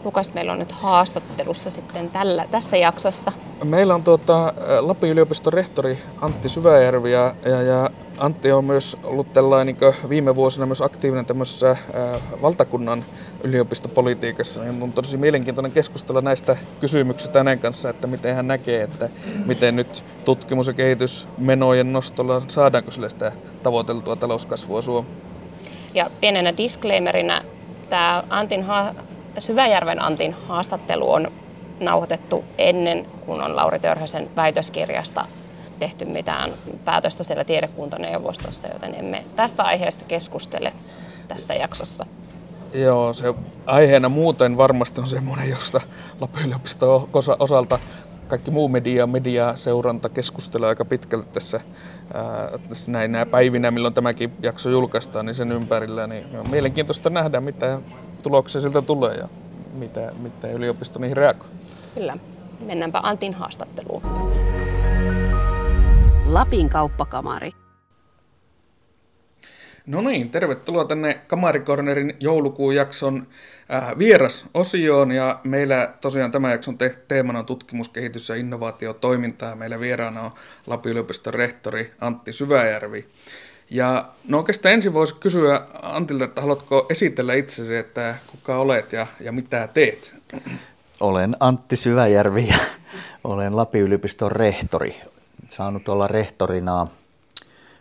Lukas 0.03 0.33
meillä 0.33 0.51
on 0.51 0.59
nyt 0.59 0.71
haastattelussa 0.71 1.69
sitten 1.69 2.09
tällä, 2.09 2.45
tässä 2.51 2.77
jaksossa? 2.77 3.31
Meillä 3.63 3.95
on 3.95 4.03
tuota, 4.03 4.53
Lapin 4.79 5.09
yliopiston 5.09 5.53
rehtori 5.53 5.97
Antti 6.21 6.49
Syväjärvi 6.49 7.11
ja, 7.11 7.35
ja, 7.45 7.61
ja 7.61 7.89
Antti 8.19 8.51
on 8.51 8.65
myös 8.65 8.97
ollut 9.03 9.33
tällainen 9.33 9.75
niin 9.81 9.93
viime 10.09 10.35
vuosina 10.35 10.65
myös 10.65 10.81
aktiivinen 10.81 11.25
tämmöisessä 11.25 11.77
valtakunnan 12.41 13.05
yliopistopolitiikassa. 13.43 14.63
Niin 14.63 14.83
on 14.83 14.93
tosi 14.93 15.17
mielenkiintoinen 15.17 15.71
keskustella 15.71 16.21
näistä 16.21 16.57
kysymyksistä 16.79 17.39
hänen 17.39 17.59
kanssa, 17.59 17.89
että 17.89 18.07
miten 18.07 18.35
hän 18.35 18.47
näkee, 18.47 18.83
että 18.83 19.09
miten 19.45 19.75
nyt 19.75 20.03
tutkimus- 20.25 20.67
ja 20.67 20.73
kehitysmenojen 20.73 21.93
nostolla 21.93 22.41
saadaanko 22.47 22.91
sille 22.91 23.09
sitä 23.09 23.31
tavoiteltua 23.63 24.15
talouskasvua 24.15 24.81
Suomeen. 24.81 25.15
Ja 25.93 26.11
pienenä 26.21 26.57
disclaimerina 26.57 27.41
tämä 27.89 28.23
Antin 28.29 28.65
Syväjärven 29.37 30.01
Antin 30.01 30.35
haastattelu 30.47 31.11
on 31.11 31.31
nauhoitettu 31.79 32.43
ennen 32.57 33.05
kuin 33.25 33.41
on 33.41 33.55
Lauri 33.55 33.79
Törhösen 33.79 34.29
väitöskirjasta 34.35 35.25
tehty 35.79 36.05
mitään 36.05 36.53
päätöstä 36.85 37.23
siellä 37.23 37.43
tiedekuntaneuvostossa, 37.43 38.67
joten 38.67 38.95
emme 38.95 39.23
tästä 39.35 39.63
aiheesta 39.63 40.05
keskustele 40.05 40.73
tässä 41.27 41.53
jaksossa. 41.53 42.05
Joo, 42.73 43.13
se 43.13 43.33
aiheena 43.65 44.09
muuten 44.09 44.57
varmasti 44.57 45.01
on 45.01 45.07
semmoinen, 45.07 45.49
josta 45.49 45.81
Lapin 46.21 46.45
yliopiston 46.45 47.09
osalta 47.39 47.79
kaikki 48.27 48.51
muu 48.51 48.67
media, 48.67 49.07
media 49.07 49.57
seuranta 49.57 50.09
keskustelee 50.09 50.69
aika 50.69 50.85
pitkälti 50.85 51.27
tässä, 51.33 51.61
ää, 52.13 52.49
tässä 52.69 52.91
näinä 52.91 53.25
päivinä, 53.25 53.71
milloin 53.71 53.93
tämäkin 53.93 54.31
jakso 54.41 54.69
julkaistaan, 54.69 55.25
niin 55.25 55.35
sen 55.35 55.51
ympärillä. 55.51 56.07
Niin 56.07 56.25
on 56.39 56.49
mielenkiintoista 56.49 57.09
nähdä, 57.09 57.41
mitä 57.41 57.79
tuloksia 58.23 58.61
siltä 58.61 58.81
tulee 58.81 59.15
ja 59.15 59.27
mitä, 59.73 60.11
mitä 60.19 60.47
yliopisto 60.47 60.99
niihin 60.99 61.17
reagoi. 61.17 61.47
Kyllä. 61.95 62.17
Mennäänpä 62.59 62.99
Antin 63.03 63.33
haastatteluun. 63.33 64.01
Lapin 66.31 66.69
kauppakamari. 66.69 67.51
No 69.85 70.01
niin, 70.01 70.29
tervetuloa 70.29 70.85
tänne 70.85 71.13
Kamarikornerin 71.27 72.13
joulukuun 72.19 72.75
jakson 72.75 73.27
äh, 73.73 73.97
vieras-osioon. 73.97 75.11
Ja 75.11 75.39
meillä 75.43 75.93
tosiaan 76.01 76.31
tämän 76.31 76.51
jakson 76.51 76.77
te- 76.77 76.95
teemana 77.07 77.39
on 77.39 77.45
tutkimus, 77.45 77.89
kehitys 77.89 78.29
ja 78.29 78.35
innovaatiotoimintaa. 78.35 79.55
Meillä 79.55 79.79
vieraana 79.79 80.21
on 80.21 80.31
Lapin 80.67 80.91
yliopiston 80.91 81.33
rehtori 81.33 81.93
Antti 82.01 82.33
Syväjärvi. 82.33 83.07
Ja 83.69 84.05
no 84.27 84.37
oikeastaan 84.37 84.73
ensin 84.73 84.93
voisi 84.93 85.15
kysyä 85.15 85.61
Antilta, 85.81 86.23
että 86.23 86.41
haluatko 86.41 86.85
esitellä 86.89 87.33
itsesi, 87.33 87.75
että 87.75 88.15
kuka 88.31 88.57
olet 88.57 88.93
ja, 88.93 89.07
ja 89.19 89.31
mitä 89.31 89.67
teet? 89.73 90.15
Olen 90.99 91.37
Antti 91.39 91.75
Syväjärvi 91.75 92.47
ja 92.47 92.57
olen 93.23 93.55
Lapin 93.55 93.81
yliopiston 93.81 94.31
rehtori. 94.31 94.95
Saanut 95.49 95.89
olla 95.89 96.07
rehtorina 96.07 96.87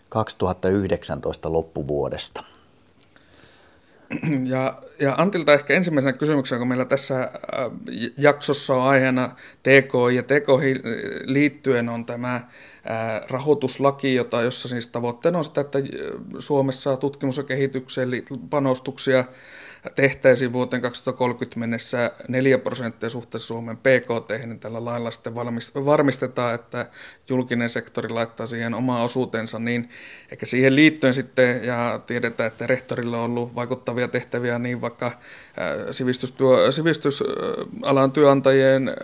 2019 0.09 1.53
loppuvuodesta. 1.53 2.45
Ja, 4.45 4.75
ja 5.01 5.15
Antilta 5.19 5.53
ehkä 5.53 5.75
ensimmäisenä 5.75 6.13
kysymyksenä, 6.13 6.59
kun 6.59 6.69
meillä 6.69 6.85
tässä 6.85 7.21
äh, 7.21 7.31
jaksossa 8.19 8.75
on 8.75 8.89
aiheena 8.89 9.29
TK 9.63 9.93
ja 10.15 10.23
TK 10.23 10.49
liittyen 11.25 11.89
on 11.89 12.07
tämä 12.07 12.35
äh, 12.35 12.43
rahoituslaki, 13.31 14.15
jota, 14.15 14.43
jossa 14.43 14.69
siis 14.69 14.89
tavoitteena 14.89 15.39
on 15.39 15.45
sitä, 15.45 15.61
että 15.61 15.79
äh, 15.79 15.85
Suomessa 16.39 16.97
tutkimus- 16.97 17.37
ja 17.37 17.45
kehitykseen 17.45 18.11
panostuksia 18.51 19.25
tehtäisiin 19.95 20.53
vuoteen 20.53 20.83
2030 20.83 21.61
mennessä 21.61 22.11
4 22.29 22.59
prosenttia 22.59 23.09
suhteessa 23.09 23.47
Suomen 23.47 23.77
PKT, 23.77 24.47
niin 24.47 24.61
tällä 24.61 24.85
lailla 24.85 25.11
sitten 25.11 25.35
varmistetaan, 25.85 26.55
että 26.55 26.87
julkinen 27.29 27.69
sektori 27.69 28.09
laittaa 28.09 28.47
siihen 28.47 28.75
oma 28.75 29.03
osuutensa, 29.03 29.59
niin 29.59 29.89
ehkä 30.33 30.47
siihen 30.47 30.77
liittyen 30.77 31.15
sitten, 31.15 31.65
ja 31.65 32.01
tiedetään, 32.07 32.47
että 32.47 32.67
rehtorilla 32.67 33.19
on 33.19 33.25
ollut 33.25 33.55
vaikuttavia 33.55 34.09
tehtäviä 34.09 34.59
niin 34.59 34.81
vaikka 34.81 35.07
äh, 35.07 35.15
sivistystyö, 35.91 36.73
sivistysalan 36.73 38.13
työnantajien 38.13 38.89
äh, 38.89 38.95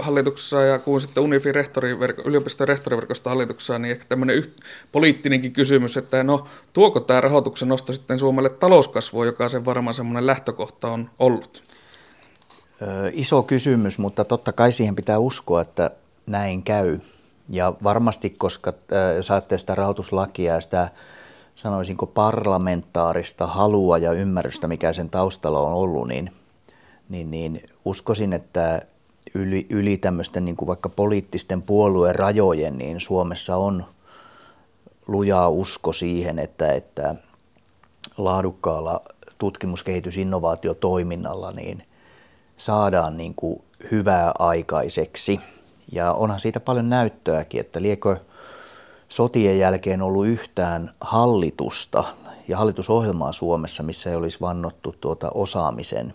hallituksessa 0.00 0.62
ja 0.62 0.78
kuin 0.78 1.00
sitten 1.00 1.22
Unifin 1.22 1.54
rehtoriverko, 1.54 2.22
yliopiston 2.24 2.68
rehtoriverkosta 2.68 3.30
hallituksessa, 3.30 3.78
niin 3.78 3.92
ehkä 3.92 4.04
tämmöinen 4.08 4.36
yht, 4.36 4.60
poliittinenkin 4.92 5.52
kysymys, 5.52 5.96
että 5.96 6.24
no 6.24 6.46
tuoko 6.72 7.00
tämä 7.00 7.20
rahoituksen 7.20 7.68
nosto 7.68 7.92
sitten 7.92 8.18
Suomelle 8.18 8.48
talouskasvua, 8.48 9.26
joka 9.26 9.48
sen 9.48 9.64
varmaan 9.64 9.94
semmoinen 9.98 10.26
lähtökohta 10.26 10.88
on 10.88 11.10
ollut? 11.18 11.62
Iso 13.12 13.42
kysymys, 13.42 13.98
mutta 13.98 14.24
totta 14.24 14.52
kai 14.52 14.72
siihen 14.72 14.96
pitää 14.96 15.18
uskoa, 15.18 15.60
että 15.60 15.90
näin 16.26 16.62
käy. 16.62 16.98
Ja 17.48 17.72
varmasti, 17.82 18.30
koska 18.30 18.72
jos 19.16 19.30
ajattelee 19.30 19.58
sitä 19.58 19.74
rahoituslakia 19.74 20.54
ja 20.54 20.60
sitä 20.60 20.90
sanoisinko 21.54 22.06
parlamentaarista 22.06 23.46
halua 23.46 23.98
ja 23.98 24.12
ymmärrystä, 24.12 24.68
mikä 24.68 24.92
sen 24.92 25.10
taustalla 25.10 25.60
on 25.60 25.72
ollut, 25.72 26.08
niin, 26.08 26.32
niin, 27.08 27.30
niin 27.30 27.62
uskoisin, 27.84 28.32
että 28.32 28.82
yli, 29.34 29.66
yli 29.70 29.96
tämmöisten 29.96 30.44
niin 30.44 30.56
kuin 30.56 30.66
vaikka 30.66 30.88
poliittisten 30.88 31.62
puolueen 31.62 32.14
rajojen, 32.14 32.78
niin 32.78 33.00
Suomessa 33.00 33.56
on 33.56 33.84
lujaa 35.06 35.48
usko 35.48 35.92
siihen, 35.92 36.38
että, 36.38 36.72
että 36.72 37.14
laadukkaalla 38.18 39.00
tutkimus-, 39.38 39.84
kehitys-, 39.84 40.18
innovaatiotoiminnalla 40.18 41.52
niin 41.52 41.82
saadaan 42.56 43.16
niin 43.16 43.34
kuin 43.34 43.62
hyvää 43.90 44.32
aikaiseksi. 44.38 45.40
Ja 45.92 46.12
onhan 46.12 46.40
siitä 46.40 46.60
paljon 46.60 46.88
näyttöäkin, 46.88 47.60
että 47.60 47.82
liekö 47.82 48.16
sotien 49.08 49.58
jälkeen 49.58 50.02
ollut 50.02 50.26
yhtään 50.26 50.94
hallitusta 51.00 52.04
ja 52.48 52.58
hallitusohjelmaa 52.58 53.32
Suomessa, 53.32 53.82
missä 53.82 54.10
ei 54.10 54.16
olisi 54.16 54.40
vannottu 54.40 54.94
tuota 55.00 55.30
osaamisen. 55.34 56.14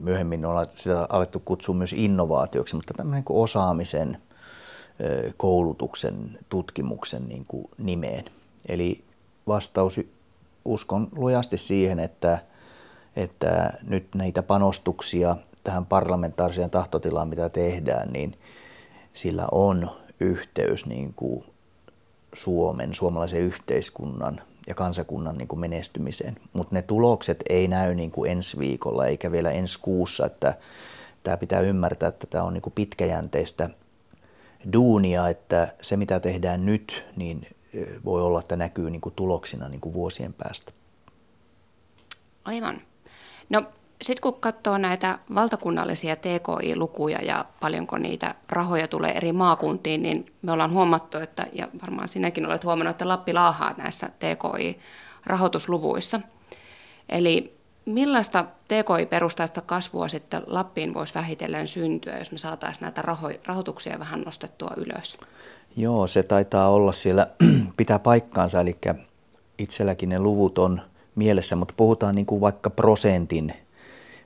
Myöhemmin 0.00 0.44
on 0.44 0.66
sitä 0.74 1.06
alettu 1.08 1.42
kutsua 1.44 1.74
myös 1.74 1.92
innovaatioksi, 1.92 2.76
mutta 2.76 2.94
tämmöinen 2.94 3.24
kuin 3.24 3.42
osaamisen, 3.42 4.18
koulutuksen, 5.36 6.38
tutkimuksen 6.48 7.28
niin 7.28 7.44
kuin 7.48 7.68
nimeen. 7.78 8.24
Eli 8.68 9.04
vastaus 9.46 10.00
uskon 10.66 11.08
lujasti 11.16 11.58
siihen, 11.58 11.98
että, 11.98 12.38
että 13.16 13.72
nyt 13.82 14.06
näitä 14.14 14.42
panostuksia 14.42 15.36
tähän 15.64 15.86
parlamentaariseen 15.86 16.70
tahtotilaan, 16.70 17.28
mitä 17.28 17.48
tehdään, 17.48 18.12
niin 18.12 18.38
sillä 19.12 19.46
on 19.52 19.90
yhteys 20.20 20.86
niin 20.86 21.12
kuin 21.16 21.44
Suomen, 22.34 22.94
suomalaisen 22.94 23.40
yhteiskunnan 23.40 24.40
ja 24.66 24.74
kansakunnan 24.74 25.38
niin 25.38 25.48
kuin 25.48 25.60
menestymiseen. 25.60 26.36
Mutta 26.52 26.74
ne 26.74 26.82
tulokset 26.82 27.42
ei 27.48 27.68
näy 27.68 27.94
niin 27.94 28.10
kuin 28.10 28.30
ensi 28.30 28.58
viikolla 28.58 29.06
eikä 29.06 29.32
vielä 29.32 29.50
ensi 29.50 29.78
kuussa, 29.82 30.26
että 30.26 30.54
tämä 31.22 31.36
pitää 31.36 31.60
ymmärtää, 31.60 32.08
että 32.08 32.26
tämä 32.26 32.44
on 32.44 32.54
niin 32.54 32.62
kuin 32.62 32.72
pitkäjänteistä 32.72 33.70
duunia, 34.72 35.28
että 35.28 35.74
se 35.82 35.96
mitä 35.96 36.20
tehdään 36.20 36.66
nyt, 36.66 37.04
niin 37.16 37.46
voi 38.04 38.22
olla, 38.22 38.40
että 38.40 38.56
näkyy 38.56 38.90
niin 38.90 39.00
kuin 39.00 39.14
tuloksina 39.14 39.68
niin 39.68 39.80
kuin 39.80 39.94
vuosien 39.94 40.32
päästä. 40.32 40.72
Aivan. 42.44 42.80
No 43.48 43.62
sitten 44.02 44.22
kun 44.22 44.40
katsoo 44.40 44.78
näitä 44.78 45.18
valtakunnallisia 45.34 46.16
TKI-lukuja 46.16 47.22
ja 47.22 47.44
paljonko 47.60 47.98
niitä 47.98 48.34
rahoja 48.48 48.88
tulee 48.88 49.10
eri 49.10 49.32
maakuntiin, 49.32 50.02
niin 50.02 50.32
me 50.42 50.52
ollaan 50.52 50.72
huomattu, 50.72 51.18
että, 51.18 51.46
ja 51.52 51.68
varmaan 51.82 52.08
sinäkin 52.08 52.46
olet 52.46 52.64
huomannut, 52.64 52.90
että 52.90 53.08
Lappi 53.08 53.32
laahaa 53.32 53.74
näissä 53.78 54.10
TKI-rahoitusluvuissa. 54.18 56.20
Eli 57.08 57.56
millaista 57.84 58.44
TKI-perustaista 58.68 59.60
kasvua 59.60 60.08
sitten 60.08 60.42
Lappiin 60.46 60.94
voisi 60.94 61.14
vähitellen 61.14 61.68
syntyä, 61.68 62.18
jos 62.18 62.32
me 62.32 62.38
saataisiin 62.38 62.82
näitä 62.82 63.02
raho- 63.02 63.40
rahoituksia 63.46 63.98
vähän 63.98 64.20
nostettua 64.20 64.70
ylös? 64.76 65.18
Joo, 65.76 66.06
se 66.06 66.22
taitaa 66.22 66.68
olla 66.68 66.92
siellä, 66.92 67.26
pitää 67.76 67.98
paikkaansa, 67.98 68.60
eli 68.60 68.76
itselläkin 69.58 70.08
ne 70.08 70.18
luvut 70.18 70.58
on 70.58 70.80
mielessä, 71.14 71.56
mutta 71.56 71.74
puhutaan 71.76 72.14
niin 72.14 72.26
kuin 72.26 72.40
vaikka 72.40 72.70
prosentin, 72.70 73.54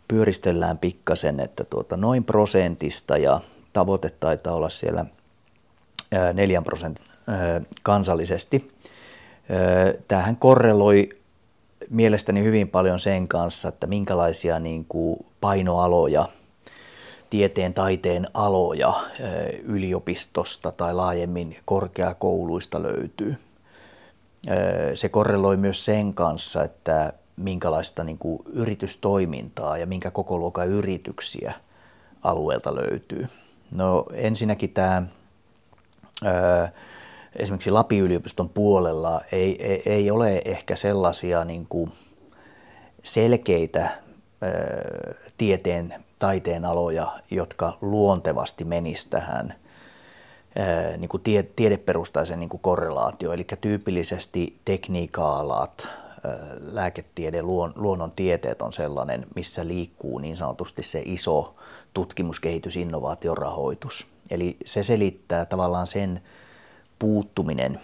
pyöristellään 0.08 0.78
pikkasen, 0.78 1.40
että 1.40 1.64
tuota, 1.64 1.96
noin 1.96 2.24
prosentista 2.24 3.16
ja 3.16 3.40
tavoite 3.72 4.10
taitaa 4.20 4.54
olla 4.54 4.68
siellä 4.68 5.06
neljän 6.34 6.64
prosentin 6.64 7.04
kansallisesti. 7.82 8.70
Tähän 10.08 10.36
korreloi 10.36 11.08
mielestäni 11.90 12.44
hyvin 12.44 12.68
paljon 12.68 13.00
sen 13.00 13.28
kanssa, 13.28 13.68
että 13.68 13.86
minkälaisia 13.86 14.58
niin 14.58 14.86
kuin 14.88 15.26
painoaloja, 15.40 16.28
tieteen 17.30 17.74
taiteen 17.74 18.28
aloja 18.34 18.94
yliopistosta 19.62 20.72
tai 20.72 20.94
laajemmin 20.94 21.56
korkeakouluista 21.64 22.82
löytyy. 22.82 23.36
Se 24.94 25.08
korreloi 25.08 25.56
myös 25.56 25.84
sen 25.84 26.14
kanssa, 26.14 26.64
että 26.64 27.12
minkälaista 27.36 28.04
niin 28.04 28.18
kuin 28.18 28.42
yritystoimintaa 28.46 29.78
ja 29.78 29.86
minkä 29.86 30.10
koko 30.10 30.38
luokan 30.38 30.68
yrityksiä 30.68 31.54
alueelta 32.22 32.74
löytyy. 32.74 33.26
No 33.70 34.06
ensinnäkin 34.12 34.70
tämä 34.70 35.02
esimerkiksi 37.36 37.70
Lapin 37.70 38.00
yliopiston 38.00 38.48
puolella 38.48 39.20
ei, 39.32 39.66
ei, 39.66 39.82
ei 39.86 40.10
ole 40.10 40.42
ehkä 40.44 40.76
sellaisia 40.76 41.44
niin 41.44 41.66
kuin 41.68 41.92
selkeitä 43.02 43.90
tieteen, 45.38 46.04
taiteen 46.20 46.64
aloja, 46.64 47.12
jotka 47.30 47.78
luontevasti 47.80 48.64
menisivät 48.64 49.10
tähän 49.10 49.54
niin 50.98 51.08
kuin 51.08 51.22
tie, 51.22 51.42
tiedeperustaisen 51.42 52.40
niin 52.40 52.48
kuin 52.48 52.60
korrelaatio, 52.60 53.32
eli 53.32 53.46
tyypillisesti 53.60 54.56
tekniikka-alat, 54.64 55.86
lääketiede, 56.60 57.42
luon, 57.42 57.72
luonnontieteet 57.76 58.62
on 58.62 58.72
sellainen, 58.72 59.26
missä 59.34 59.66
liikkuu 59.66 60.18
niin 60.18 60.36
sanotusti 60.36 60.82
se 60.82 61.02
iso 61.04 61.54
tutkimus, 61.94 62.40
kehitys, 62.40 62.76
innovaatiorahoitus. 62.76 64.06
Eli 64.30 64.56
se 64.64 64.82
selittää 64.82 65.44
tavallaan 65.44 65.86
sen 65.86 66.22
puuttuminen 66.98 67.80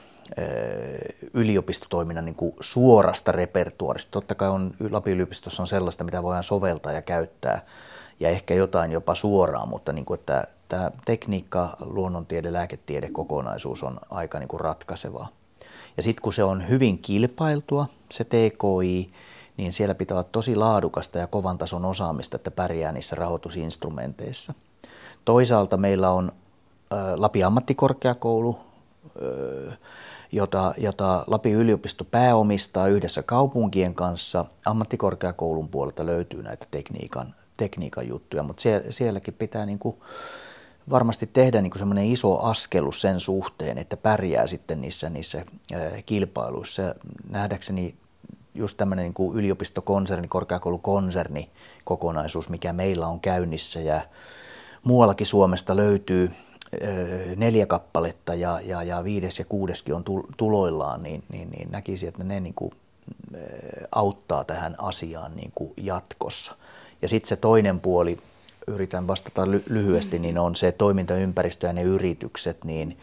yliopistotoiminnan 1.35 2.25
niin 2.25 2.35
kuin 2.35 2.55
suorasta 2.61 3.33
repertuarista. 3.33 4.11
Totta 4.11 4.35
kai 4.35 4.49
on, 4.49 4.75
Lapin 4.91 5.15
yliopistossa 5.15 5.63
on 5.63 5.67
sellaista, 5.67 6.05
mitä 6.05 6.23
voidaan 6.23 6.45
soveltaa 6.45 6.93
ja 6.93 7.03
käyttää, 7.03 7.63
ja 8.21 8.29
ehkä 8.29 8.55
jotain 8.55 8.93
jopa 8.93 9.15
suoraan, 9.15 9.69
mutta 9.69 9.93
niin 9.93 10.05
kuin, 10.05 10.21
että 10.21 10.47
tämä 10.69 10.91
tekniikka, 11.05 11.77
luonnontiede, 11.81 12.53
lääketiede 12.53 13.09
kokonaisuus 13.11 13.83
on 13.83 14.01
aika 14.11 14.39
niin 14.39 14.49
kuin 14.49 14.61
ratkaisevaa. 14.61 15.29
Ja 15.97 16.03
sitten 16.03 16.23
kun 16.23 16.33
se 16.33 16.45
on 16.45 16.69
hyvin 16.69 16.99
kilpailtua, 16.99 17.87
se 18.11 18.25
TKI, 18.25 19.13
niin 19.57 19.73
siellä 19.73 19.95
pitää 19.95 20.15
olla 20.17 20.29
tosi 20.33 20.57
laadukasta 20.57 21.19
ja 21.19 21.27
kovan 21.27 21.59
tason 21.59 21.85
osaamista, 21.85 22.37
että 22.37 22.51
pärjää 22.51 22.93
niissä 22.93 23.17
rahoitusinstrumenteissa. 23.17 24.55
Toisaalta 25.25 25.77
meillä 25.77 26.11
on 26.11 26.33
Lapin 27.17 27.47
ammattikorkeakoulu, 27.47 28.59
jota, 30.33 30.75
jota 30.79 31.25
Lapin 31.27 31.55
yliopisto 31.55 32.05
pääomistaa 32.05 32.89
yhdessä 32.89 33.23
kaupunkien 33.23 33.95
kanssa. 33.95 34.45
Ammattikorkeakoulun 34.65 35.69
puolelta 35.69 36.07
löytyy 36.07 36.43
näitä 36.43 36.67
tekniikan, 36.71 37.35
tekniikan 37.57 38.09
juttuja, 38.09 38.43
mutta 38.43 38.63
sielläkin 38.91 39.35
pitää 39.35 39.67
niin 39.67 39.79
kuin 39.79 39.97
varmasti 40.91 41.31
tehdä 41.33 41.63
niin 41.63 41.79
semmoinen 41.79 42.13
iso 42.13 42.39
askelus 42.39 43.01
sen 43.01 43.21
suhteen, 43.21 43.79
että 43.79 43.97
pärjää 43.97 44.47
sitten 44.47 44.81
niissä, 44.81 45.11
niissä 45.11 45.45
kilpailuissa. 46.07 46.95
Nähdäkseni 47.31 47.95
just 48.55 48.77
tämmöinen 48.77 49.03
niin 49.03 49.15
kuin 49.15 49.39
yliopistokonserni, 49.39 50.29
korkeakoulukonserni 50.29 51.51
kokonaisuus, 51.85 52.49
mikä 52.49 52.73
meillä 52.73 53.07
on 53.07 53.21
käynnissä 53.21 53.81
ja 53.81 54.01
muuallakin 54.85 55.27
Suomesta 55.27 55.77
löytyy 55.77 56.31
neljä 57.37 57.67
kappaletta 57.67 58.35
ja, 58.35 58.61
ja, 58.65 58.83
ja 58.83 59.05
viides 59.05 59.39
ja 59.39 59.45
kuudeskin 59.45 59.95
on 59.95 60.05
tuloillaan, 60.37 61.03
niin, 61.03 61.23
niin, 61.33 61.51
niin 61.51 61.71
näkisin, 61.71 62.09
että 62.09 62.25
ne 62.25 62.41
niin 62.41 62.55
kuin, 62.55 62.73
auttaa 63.93 64.45
tähän 64.45 64.75
asiaan 64.79 65.37
niin 65.37 65.53
kuin 65.55 65.73
jatkossa. 65.77 66.55
Ja 67.03 67.09
sitten 67.09 67.29
se 67.29 67.37
toinen 67.37 67.81
puoli, 67.81 68.19
yritän 68.67 69.07
vastata 69.07 69.51
lyhyesti, 69.51 70.19
niin 70.19 70.39
on 70.39 70.57
se 70.57 70.73
toimintaympäristö 70.73 71.67
ja 71.67 71.73
ne 71.73 71.83
yritykset, 71.83 72.65
niin 72.65 72.99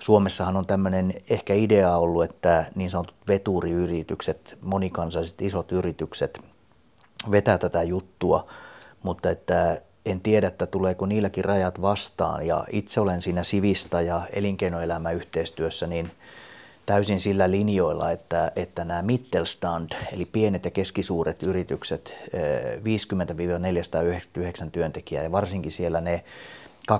Suomessahan 0.00 0.56
on 0.56 0.66
tämmöinen 0.66 1.14
ehkä 1.30 1.54
idea 1.54 1.96
ollut, 1.96 2.24
että 2.24 2.64
niin 2.74 2.90
sanotut 2.90 3.14
veturiyritykset, 3.28 4.58
monikansalliset 4.60 5.42
isot 5.42 5.72
yritykset 5.72 6.40
vetää 7.30 7.58
tätä 7.58 7.82
juttua, 7.82 8.46
mutta 9.02 9.30
että 9.30 9.80
en 10.06 10.20
tiedä, 10.20 10.48
että 10.48 10.66
tuleeko 10.66 11.06
niilläkin 11.06 11.44
rajat 11.44 11.82
vastaan. 11.82 12.46
Ja 12.46 12.64
itse 12.72 13.00
olen 13.00 13.22
siinä 13.22 13.44
sivistä 13.44 14.00
ja 14.00 14.22
elinkeinoelämäyhteistyössä 14.32 15.86
niin 15.86 16.10
täysin 16.90 17.20
sillä 17.20 17.50
linjoilla, 17.50 18.10
että, 18.10 18.52
että 18.56 18.84
nämä 18.84 19.02
Mittelstand, 19.02 19.90
eli 20.12 20.24
pienet 20.24 20.64
ja 20.64 20.70
keskisuuret 20.70 21.42
yritykset, 21.42 22.14
50-499 22.78 22.80
eh, 24.04 24.22
työntekijää 24.72 25.24
ja 25.24 25.32
varsinkin 25.32 25.72
siellä 25.72 26.00
ne 26.00 26.24
250-500, 26.92 26.94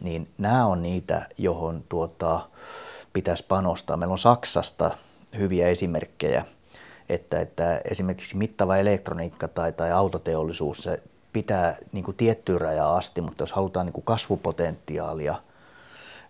niin 0.00 0.28
nämä 0.38 0.66
on 0.66 0.82
niitä, 0.82 1.26
johon 1.38 1.84
tuota, 1.88 2.40
pitäisi 3.12 3.44
panostaa. 3.48 3.96
Meillä 3.96 4.12
on 4.12 4.18
Saksasta 4.18 4.90
hyviä 5.38 5.68
esimerkkejä, 5.68 6.44
että, 7.08 7.40
että 7.40 7.80
esimerkiksi 7.90 8.36
mittava 8.36 8.76
elektroniikka 8.76 9.48
tai, 9.48 9.72
tai 9.72 9.92
autoteollisuus, 9.92 10.78
se 10.78 11.02
pitää 11.32 11.76
niin 11.92 12.04
kuin 12.04 12.16
tiettyyn 12.16 12.60
rajaan 12.60 12.96
asti, 12.96 13.20
mutta 13.20 13.42
jos 13.42 13.52
halutaan 13.52 13.86
niin 13.86 13.94
kuin 13.94 14.04
kasvupotentiaalia 14.04 15.34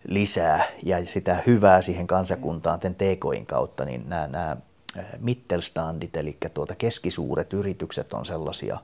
lisää 0.08 0.64
ja 0.82 1.06
sitä 1.06 1.42
hyvää 1.46 1.82
siihen 1.82 2.06
kansakuntaan 2.06 2.80
ten 2.80 2.94
TKin 2.94 3.46
kautta, 3.46 3.84
niin 3.84 4.08
nämä, 4.08 4.26
nämä 4.26 4.56
Mittelstandit, 5.20 6.16
eli 6.16 6.36
tuota 6.54 6.74
keskisuuret 6.74 7.52
yritykset 7.52 8.12
on 8.12 8.26
sellaisia, 8.26 8.78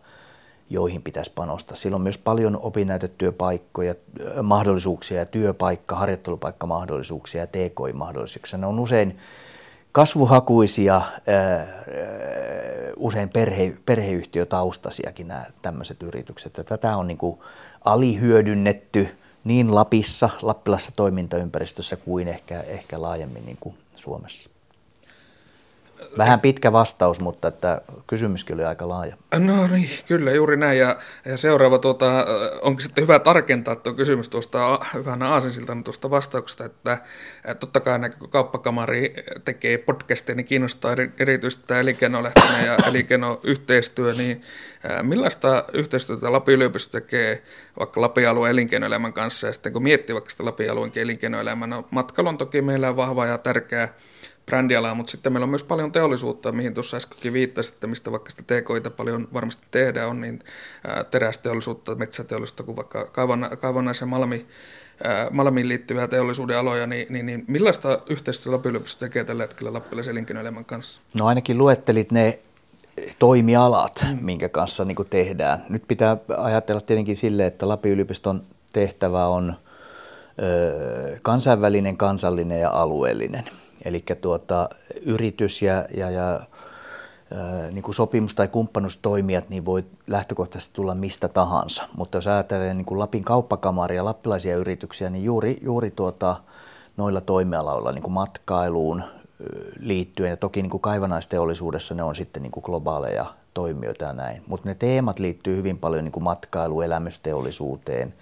joihin 0.70 1.02
pitäisi 1.02 1.32
panostaa. 1.34 1.76
Sillä 1.76 1.94
on 1.94 2.00
myös 2.00 2.18
paljon 2.18 2.58
opinnäytetyöpaikkoja, 2.62 3.94
mahdollisuuksia 4.42 5.18
ja 5.18 5.26
työpaikka, 5.26 5.96
harjoittelupaikkamahdollisuuksia 5.96 7.40
ja 7.40 7.46
TKI-mahdollisuuksia. 7.46 8.58
Ne 8.58 8.66
on 8.66 8.78
usein 8.78 9.18
kasvuhakuisia, 9.92 11.02
usein 12.96 13.28
perhe, 13.28 13.76
perheyhtiötaustasiakin 13.86 15.28
nämä 15.28 15.44
tämmöiset 15.62 16.02
yritykset. 16.02 16.56
Ja 16.56 16.64
tätä 16.64 16.96
on 16.96 17.06
niin 17.06 17.18
kuin 17.18 17.38
alihyödynnetty 17.84 19.08
niin 19.44 19.74
Lapissa, 19.74 20.30
lappilassa 20.42 20.92
toimintaympäristössä 20.96 21.96
kuin 21.96 22.28
ehkä, 22.28 22.60
ehkä 22.60 23.02
laajemmin 23.02 23.46
niin 23.46 23.58
kuin 23.60 23.74
Suomessa. 23.94 24.50
Vähän 26.18 26.40
pitkä 26.40 26.72
vastaus, 26.72 27.20
mutta 27.20 27.48
että 27.48 27.80
kysymyskin 28.06 28.54
oli 28.54 28.64
aika 28.64 28.88
laaja. 28.88 29.16
No 29.38 29.66
niin, 29.66 29.88
kyllä 30.06 30.32
juuri 30.32 30.56
näin. 30.56 30.78
Ja, 30.78 30.96
ja 31.24 31.36
seuraava, 31.36 31.78
tuota, 31.78 32.26
onko 32.62 32.80
sitten 32.80 33.02
hyvä 33.02 33.18
tarkentaa 33.18 33.76
tuo 33.76 33.92
kysymys 33.92 34.28
tuosta 34.28 34.78
hyvänä 34.94 35.28
aasinsiltana 35.28 35.82
tuosta 35.82 36.10
vastauksesta, 36.10 36.64
että, 36.64 36.98
että 37.44 37.54
totta 37.54 37.80
kai 37.80 38.10
kun 38.18 38.30
kauppakamari 38.30 39.14
tekee 39.44 39.78
podcasteja, 39.78 40.36
niin 40.36 40.46
kiinnostaa 40.46 40.92
erityisesti 41.20 41.64
tämä 41.66 41.80
elinkeinolähtöinen 41.80 42.66
ja 42.66 42.76
elinkeinoyhteistyö, 42.88 44.14
niin 44.14 44.40
millaista 45.02 45.64
yhteistyötä 45.72 46.32
Lapin 46.32 46.54
yliopisto 46.54 47.00
tekee 47.00 47.42
vaikka 47.78 48.00
Lapin 48.00 48.28
alueen 48.28 48.50
elinkeinoelämän 48.50 49.12
kanssa, 49.12 49.46
ja 49.46 49.52
sitten 49.52 49.72
kun 49.72 49.82
miettii 49.82 50.14
vaikka 50.14 50.30
sitä 50.30 50.44
Lapin 50.44 50.70
alueen 50.70 50.92
elinkeinoelämää, 50.94 51.66
no 51.66 51.84
matkailu 51.90 52.28
on 52.28 52.38
toki 52.38 52.62
meillä 52.62 52.96
vahva 52.96 53.26
ja 53.26 53.38
tärkeä 53.38 53.88
brändialaa, 54.46 54.94
mutta 54.94 55.10
sitten 55.10 55.32
meillä 55.32 55.44
on 55.44 55.50
myös 55.50 55.62
paljon 55.62 55.92
teollisuutta, 55.92 56.52
mihin 56.52 56.74
tuossa 56.74 56.96
äskenkin 56.96 57.32
viittasitte, 57.32 57.86
mistä 57.86 58.12
vaikka 58.12 58.30
sitä 58.30 58.42
TKita 58.42 58.90
paljon 58.90 59.28
varmasti 59.34 59.66
tehdään, 59.70 60.08
on 60.08 60.20
niin 60.20 60.38
terästeollisuutta, 61.10 61.94
metsäteollisuutta 61.94 62.62
kuin 62.62 62.76
vaikka 62.76 63.04
kaivannais- 63.60 64.00
ja 64.00 64.06
malmi, 64.06 64.46
malmiin 65.30 65.68
liittyviä 65.68 66.08
teollisuuden 66.08 66.58
aloja, 66.58 66.86
niin, 66.86 67.06
niin, 67.10 67.26
niin 67.26 67.44
millaista 67.48 67.98
yhteistyötä 68.06 68.56
Lapin 68.56 68.70
yliopisto 68.70 69.00
tekee 69.00 69.24
tällä 69.24 69.42
hetkellä 69.42 69.72
lappilaisen 69.72 70.12
elinkeinoelämän 70.12 70.64
kanssa? 70.64 71.00
No 71.14 71.26
ainakin 71.26 71.58
luettelit 71.58 72.12
ne 72.12 72.38
toimialat, 73.18 74.04
mm. 74.08 74.18
minkä 74.24 74.48
kanssa 74.48 74.84
niin 74.84 74.96
tehdään. 75.10 75.64
Nyt 75.68 75.82
pitää 75.88 76.16
ajatella 76.36 76.80
tietenkin 76.80 77.16
sille, 77.16 77.46
että 77.46 77.68
Lapin 77.68 77.92
yliopiston 77.92 78.42
tehtävä 78.72 79.26
on 79.26 79.54
ö, 80.42 81.18
kansainvälinen, 81.22 81.96
kansallinen 81.96 82.60
ja 82.60 82.70
alueellinen– 82.70 83.44
Eli 83.84 84.04
tuota, 84.20 84.68
yritys 85.06 85.62
ja, 85.62 85.84
ja, 85.96 86.10
ja 86.10 86.40
niin 87.70 87.82
kuin 87.82 87.94
sopimus- 87.94 88.34
tai 88.34 88.48
kumppanustoimijat 88.48 89.48
niin 89.48 89.64
voi 89.64 89.84
lähtökohtaisesti 90.06 90.74
tulla 90.74 90.94
mistä 90.94 91.28
tahansa. 91.28 91.88
Mutta 91.96 92.18
jos 92.18 92.26
ajatellaan 92.26 92.76
niin 92.76 92.86
kuin 92.86 92.98
Lapin 92.98 93.24
kauppakamaria 93.24 94.04
lappilaisia 94.04 94.56
yrityksiä, 94.56 95.10
niin 95.10 95.24
juuri, 95.24 95.58
juuri 95.62 95.90
tuota, 95.90 96.36
noilla 96.96 97.20
toimialoilla 97.20 97.92
niin 97.92 98.02
kuin 98.02 98.12
matkailuun 98.12 99.02
liittyen, 99.78 100.30
ja 100.30 100.36
toki 100.36 100.62
niin 100.62 100.70
kuin 100.70 100.80
kaivannaisteollisuudessa 100.80 101.94
ne 101.94 102.02
on 102.02 102.14
sitten 102.14 102.42
niin 102.42 102.50
kuin 102.50 102.64
globaaleja 102.66 103.26
toimijoita 103.54 104.04
ja 104.04 104.12
näin. 104.12 104.42
Mutta 104.46 104.68
ne 104.68 104.74
teemat 104.74 105.18
liittyy 105.18 105.56
hyvin 105.56 105.78
paljon 105.78 106.04
niin 106.04 106.12
kuin 106.12 106.24
matkailu, 106.24 106.80
elämysteollisuuteen, 106.80 108.14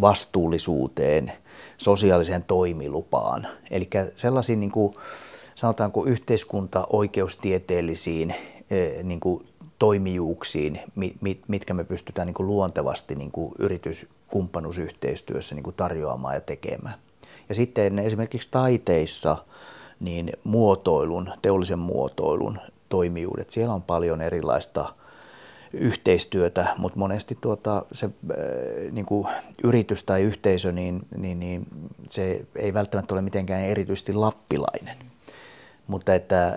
vastuullisuuteen– 0.00 1.32
sosiaaliseen 1.78 2.44
toimilupaan. 2.44 3.46
Eli 3.70 3.88
sellaisiin 4.16 4.60
niin 4.60 4.72
kuin, 4.72 4.94
sanotaanko 5.54 6.04
yhteiskunta-oikeustieteellisiin 6.04 8.34
niin 9.02 9.20
kuin, 9.20 9.46
toimijuuksiin, 9.78 10.80
mitkä 11.48 11.74
me 11.74 11.84
pystytään 11.84 12.26
niin 12.26 12.34
kuin 12.34 12.46
luontevasti 12.46 13.14
niin 13.14 13.30
kuin 13.30 13.52
yrityskumppanuusyhteistyössä 13.58 15.54
niin 15.54 15.62
kuin 15.62 15.76
tarjoamaan 15.76 16.34
ja 16.34 16.40
tekemään. 16.40 16.94
Ja 17.48 17.54
sitten 17.54 17.98
esimerkiksi 17.98 18.48
taiteissa 18.50 19.36
niin 20.00 20.32
muotoilun, 20.44 21.30
teollisen 21.42 21.78
muotoilun 21.78 22.58
toimijuudet, 22.88 23.50
siellä 23.50 23.74
on 23.74 23.82
paljon 23.82 24.20
erilaista 24.20 24.94
yhteistyötä, 25.74 26.66
mutta 26.78 26.98
monesti 26.98 27.38
tuota, 27.40 27.84
se 27.92 28.10
niin 28.90 29.06
kuin 29.06 29.26
yritys 29.64 30.02
tai 30.02 30.22
yhteisö, 30.22 30.72
niin, 30.72 31.06
niin, 31.16 31.40
niin 31.40 31.66
se 32.08 32.46
ei 32.56 32.74
välttämättä 32.74 33.14
ole 33.14 33.22
mitenkään 33.22 33.60
erityisesti 33.60 34.12
lappilainen. 34.12 34.96
Mutta 35.86 36.14
että, 36.14 36.56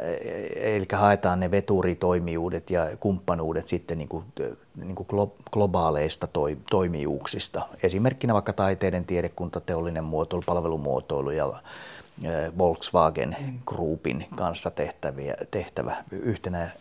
eli 0.55 0.85
haetaan 0.93 1.39
ne 1.39 1.51
veturitoimijuudet 1.51 2.69
ja 2.69 2.87
kumppanuudet 2.99 3.67
sitten 3.67 3.97
niin 3.97 4.07
kuin, 4.07 4.23
niin 4.75 4.95
kuin 4.95 5.07
globaaleista 5.51 6.27
toi, 6.27 6.57
toimijuuksista. 6.69 7.61
Esimerkkinä 7.83 8.33
vaikka 8.33 8.53
taiteiden 8.53 9.05
tiedekunta, 9.05 9.59
teollinen 9.59 10.03
muotoilu, 10.03 10.43
palvelumuotoilu 10.45 11.31
ja 11.31 11.53
Volkswagen 12.57 13.35
Groupin 13.65 14.25
kanssa 14.35 14.71
tehtäviä, 14.71 15.35
tehtävä 15.51 16.03
yhtenä 16.11 16.59
ää, 16.59 16.71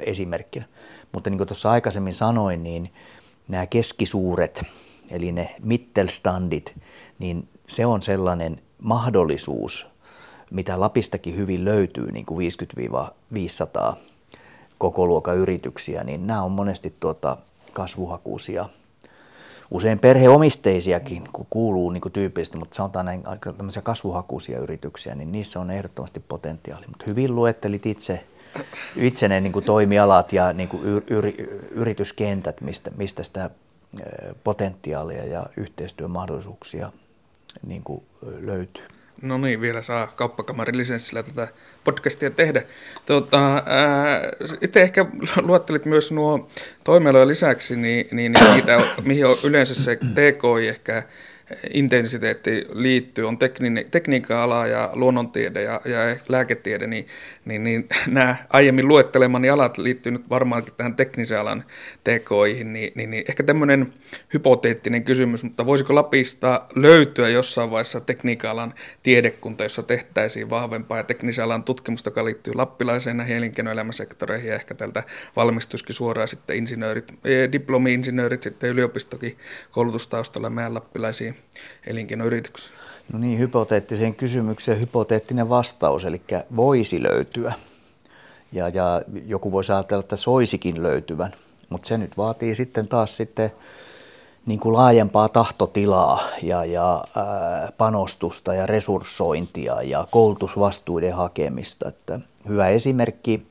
esimerkkinä. 0.00 0.66
Mutta 1.12 1.30
niin 1.30 1.38
kuin 1.38 1.48
tuossa 1.48 1.70
aikaisemmin 1.70 2.12
sanoin, 2.12 2.62
niin 2.62 2.92
nämä 3.48 3.66
keskisuuret, 3.66 4.62
eli 5.10 5.32
ne 5.32 5.54
mittelstandit, 5.62 6.74
niin 7.18 7.48
se 7.68 7.86
on 7.86 8.02
sellainen 8.02 8.62
mahdollisuus, 8.78 9.86
mitä 10.50 10.80
Lapistakin 10.80 11.36
hyvin 11.36 11.64
löytyy, 11.64 12.12
niin 12.12 12.26
kuin 12.26 12.50
50-500 13.92 13.96
koko 14.78 15.06
luokan 15.06 15.36
yrityksiä, 15.36 16.04
niin 16.04 16.26
nämä 16.26 16.42
on 16.42 16.52
monesti 16.52 16.94
tuota 17.00 17.36
kasvuhakuisia, 17.72 18.68
usein 19.70 19.98
perheomisteisiakin, 19.98 21.28
kun 21.32 21.46
kuuluu 21.50 21.90
niin 21.90 22.00
kuin 22.00 22.12
tyypillisesti, 22.12 22.58
mutta 22.58 22.76
sanotaan 22.76 23.06
näin 23.06 23.22
tämmöisiä 23.56 23.82
kasvuhakuisia 23.82 24.58
yrityksiä, 24.58 25.14
niin 25.14 25.32
niissä 25.32 25.60
on 25.60 25.70
ehdottomasti 25.70 26.20
potentiaali. 26.20 26.86
Mutta 26.86 27.04
hyvin 27.06 27.34
luettelit 27.34 27.86
itse, 27.86 28.24
itse 28.96 29.28
ne 29.28 29.40
niin 29.40 29.52
kuin 29.52 29.64
toimialat 29.64 30.32
ja 30.32 30.52
niin 30.52 30.68
kuin 30.68 30.84
yr, 30.84 31.02
yr, 31.10 31.32
yrityskentät, 31.70 32.60
mistä, 32.60 32.90
mistä 32.96 33.22
sitä 33.22 33.50
potentiaalia 34.44 35.24
ja 35.24 35.46
yhteistyömahdollisuuksia 35.56 36.92
niin 37.66 37.82
kuin 37.82 38.02
löytyy. 38.22 38.84
No 39.22 39.38
niin, 39.38 39.60
vielä 39.60 39.82
saa 39.82 40.06
kauppakamarin 40.06 40.78
lisenssillä 40.78 41.22
tätä 41.22 41.48
podcastia 41.84 42.30
tehdä. 42.30 42.62
Tuota, 43.06 43.62
itse 44.60 44.82
ehkä 44.82 45.06
luettelit 45.42 45.84
myös 45.84 46.12
nuo 46.12 46.48
toimialojen 46.84 47.28
lisäksi, 47.28 47.76
niin, 47.76 48.08
niin, 48.12 48.32
niin 48.32 48.54
niitä, 48.54 48.80
mihin 49.02 49.26
on 49.26 49.36
yleensä 49.42 49.74
se 49.74 49.96
TKI 49.96 50.68
ehkä 50.68 51.02
intensiteetti 51.74 52.66
liittyy, 52.72 53.28
on 53.28 53.38
tekni, 53.38 53.84
tekniikan 53.90 54.38
ala 54.38 54.66
ja 54.66 54.90
luonnontiede 54.92 55.62
ja, 55.62 55.80
ja 55.84 56.16
lääketiede, 56.28 56.86
niin, 56.86 57.06
niin, 57.44 57.64
niin 57.64 57.88
nämä 58.06 58.36
aiemmin 58.48 58.88
luettelemani 58.88 59.50
alat 59.50 59.78
liittyy 59.78 60.12
nyt 60.12 60.30
varmaankin 60.30 60.74
tähän 60.76 60.96
teknisen 60.96 61.40
alan 61.40 61.64
tekoihin, 62.04 62.72
niin, 62.72 62.92
niin, 62.94 63.10
niin 63.10 63.24
ehkä 63.28 63.42
tämmöinen 63.42 63.90
hypoteettinen 64.32 65.04
kysymys, 65.04 65.42
mutta 65.42 65.66
voisiko 65.66 65.94
Lapista 65.94 66.66
löytyä 66.74 67.28
jossain 67.28 67.70
vaiheessa 67.70 68.00
tekniikan 68.00 68.50
alan 68.50 68.74
tiedekunta, 69.02 69.64
jossa 69.64 69.82
tehtäisiin 69.82 70.50
vahvempaa 70.50 70.98
ja 70.98 71.04
teknisen 71.04 71.44
alan 71.44 71.64
tutkimusta, 71.64 72.08
joka 72.08 72.24
liittyy 72.24 72.54
lappilaiseen 72.54 73.16
näihin 73.16 73.36
elinkeinoelämäsektoreihin 73.36 74.48
ja 74.48 74.54
ehkä 74.54 74.74
tältä 74.74 75.02
valmistuskin 75.36 75.94
suoraan 75.94 76.28
sitten 76.28 76.56
insinöörit, 76.56 77.12
eh, 77.24 77.52
diplomi-insinöörit 77.52 78.42
sitten 78.42 78.70
yliopistokin 78.70 79.38
koulutustaustalla 79.70 80.50
meidän 80.50 80.74
lappilaisiin 80.74 81.35
elinkeinoyrityksiä? 81.86 82.76
No 83.12 83.18
niin, 83.18 83.38
hypoteettiseen 83.38 84.14
kysymykseen 84.14 84.80
hypoteettinen 84.80 85.48
vastaus, 85.48 86.04
eli 86.04 86.20
voisi 86.56 87.02
löytyä. 87.02 87.52
Ja, 88.52 88.68
ja 88.68 89.02
joku 89.26 89.52
voisi 89.52 89.72
ajatella, 89.72 90.00
että 90.00 90.16
soisikin 90.16 90.82
löytyvän, 90.82 91.34
mutta 91.68 91.88
se 91.88 91.98
nyt 91.98 92.16
vaatii 92.16 92.54
sitten 92.54 92.88
taas 92.88 93.16
sitten 93.16 93.52
niin 94.46 94.60
kuin 94.60 94.72
laajempaa 94.72 95.28
tahtotilaa 95.28 96.22
ja, 96.42 96.64
ja 96.64 97.04
ää, 97.16 97.72
panostusta 97.78 98.54
ja 98.54 98.66
resurssointia 98.66 99.82
ja 99.82 100.06
koulutusvastuiden 100.10 101.14
hakemista. 101.14 101.88
Että 101.88 102.20
hyvä 102.48 102.68
esimerkki 102.68 103.46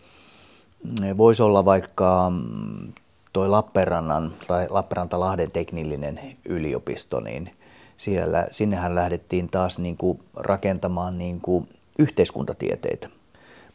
voisi 1.18 1.44
olla 1.44 1.66
vaikka 1.66 2.30
mm, 2.30 2.94
tuo 3.34 3.52
Lappeenrannan 3.52 4.34
tai 4.48 4.68
Lappeenranta-Lahden 4.70 5.52
teknillinen 5.52 6.20
yliopisto, 6.46 7.20
niin– 7.20 7.52
siellä, 7.98 8.48
sinnehän 8.52 8.96
lähdettiin 8.96 9.50
taas 9.50 9.80
niin 9.80 9.98
kuin 9.98 10.20
rakentamaan 10.36 11.18
niin 11.18 11.42
kuin 11.42 11.70
yhteiskuntatieteitä. 12.00 13.10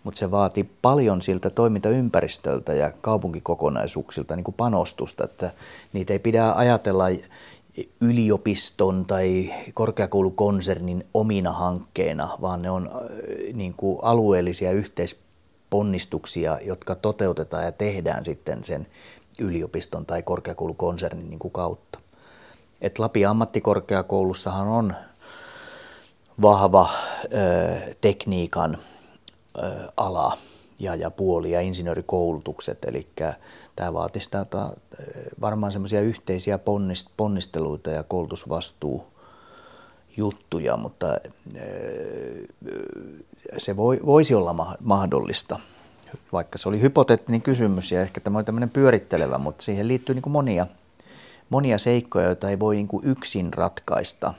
Mutta 0.04 0.18
se 0.18 0.30
vaati 0.30 0.70
paljon 0.82 1.22
siltä 1.22 1.50
toimintaympäristöltä 1.50 2.74
ja 2.74 2.92
kaupunkikokonaisuuksilta 3.00 4.36
niin 4.36 4.44
kuin 4.44 4.54
panostusta, 4.54 5.24
että 5.24 5.50
niitä 5.92 6.12
ei 6.12 6.18
pidä 6.18 6.52
ajatella 6.52 7.04
yliopiston 8.00 9.04
tai 9.04 9.54
korkeakoulukonsernin 9.74 11.06
omina 11.14 11.52
hankkeena, 11.52 12.38
vaan 12.40 12.62
ne 12.62 12.70
on 12.70 12.90
äh, 12.94 13.00
niin 13.52 13.74
kuin 13.76 13.98
alueellisia 14.02 14.72
yhteisponnistuksia, 14.72 16.58
jotka 16.62 16.94
toteutetaan 16.94 17.64
ja 17.64 17.72
tehdään 17.72 18.24
sitten 18.24 18.64
sen 18.64 18.86
yliopiston 19.38 20.06
tai 20.06 20.22
korkeakoulukonsernin 20.22 21.30
niin 21.30 21.38
kuin 21.38 21.52
kautta 21.52 21.99
että 22.80 23.02
Lapin 23.02 23.28
ammattikorkeakoulussahan 23.28 24.68
on 24.68 24.94
vahva 26.42 26.90
ö, 27.24 27.94
tekniikan 28.00 28.78
ö, 29.58 29.92
ala 29.96 30.38
ja, 30.78 30.94
ja 30.94 31.10
puoli 31.10 31.50
ja 31.50 31.60
insinöörikoulutukset, 31.60 32.84
eli 32.84 33.06
tämä 33.76 33.92
vaatisi 33.92 34.30
tätä, 34.30 34.70
varmaan 35.40 35.72
semmoisia 35.72 36.00
yhteisiä 36.00 36.58
ponnist, 36.58 37.10
ponnisteluita 37.16 37.90
ja 37.90 38.02
koulutusvastuu 38.02 39.06
juttuja, 40.16 40.76
mutta 40.76 41.06
se 43.58 43.76
voi, 43.76 44.00
voisi 44.06 44.34
olla 44.34 44.76
mahdollista, 44.80 45.58
vaikka 46.32 46.58
se 46.58 46.68
oli 46.68 46.80
hypoteettinen 46.80 47.42
kysymys 47.42 47.92
ja 47.92 48.02
ehkä 48.02 48.20
tämä 48.20 48.38
oli 48.38 48.44
tämmöinen 48.44 48.70
pyörittelevä, 48.70 49.38
mutta 49.38 49.64
siihen 49.64 49.88
liittyy 49.88 50.14
niin 50.14 50.32
monia– 50.32 50.66
monia 51.50 51.78
seikkoja, 51.78 52.26
joita 52.26 52.50
ei 52.50 52.58
voi 52.58 52.74
niin 52.74 52.88
kuin 52.88 53.06
yksin 53.06 53.54
ratkaista, 53.54 54.34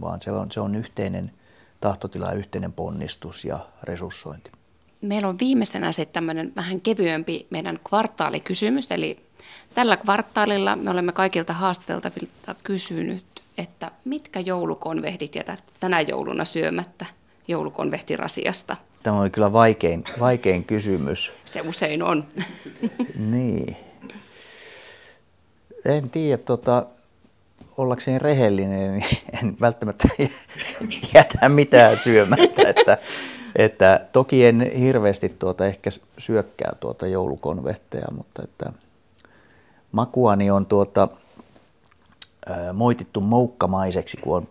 vaan 0.00 0.20
se 0.20 0.30
on, 0.30 0.52
se 0.52 0.60
on 0.60 0.74
yhteinen 0.74 1.30
tahtotila, 1.80 2.32
yhteinen 2.32 2.72
ponnistus 2.72 3.44
ja 3.44 3.58
resurssointi. 3.82 4.50
Meillä 5.02 5.28
on 5.28 5.38
viimeisenä 5.40 5.92
se 5.92 6.04
tämmöinen 6.04 6.52
vähän 6.56 6.80
kevyempi 6.80 7.46
meidän 7.50 7.78
kvartaalikysymys, 7.88 8.92
eli 8.92 9.16
tällä 9.74 9.96
kvartaalilla 9.96 10.76
me 10.76 10.90
olemme 10.90 11.12
kaikilta 11.12 11.52
haastateltavilta 11.52 12.54
kysynyt, 12.64 13.24
että 13.58 13.90
mitkä 14.04 14.40
joulukonvehdit 14.40 15.34
jätät 15.34 15.62
tänä 15.80 16.00
jouluna 16.00 16.44
syömättä 16.44 17.06
joulukonvehtirasiasta? 17.48 18.76
Tämä 19.02 19.20
on 19.20 19.30
kyllä 19.30 19.52
vaikein, 19.52 20.04
vaikein 20.20 20.64
kysymys. 20.64 21.32
Se 21.44 21.60
usein 21.60 22.02
on. 22.02 22.24
niin. 23.18 23.76
En 25.86 26.10
tiedä, 26.10 26.42
tota, 26.42 26.86
ollakseni 27.76 28.18
rehellinen, 28.18 28.92
niin 28.92 29.04
en 29.42 29.56
välttämättä 29.60 30.08
jätä 31.14 31.48
mitään 31.48 31.96
syömättä. 31.96 32.68
Että, 32.68 32.98
että 33.56 34.06
toki 34.12 34.46
en 34.46 34.70
hirveästi 34.78 35.28
tuota 35.28 35.66
ehkä 35.66 35.90
syökkää 36.18 36.72
tuota 36.80 37.06
joulukonvehteja, 37.06 38.06
mutta 38.16 38.42
että 38.42 38.72
makuani 39.92 40.50
on 40.50 40.66
tuota, 40.66 41.08
moitittu 42.72 43.20
moukkamaiseksi, 43.20 44.16
kun 44.16 44.36
on 44.36 44.48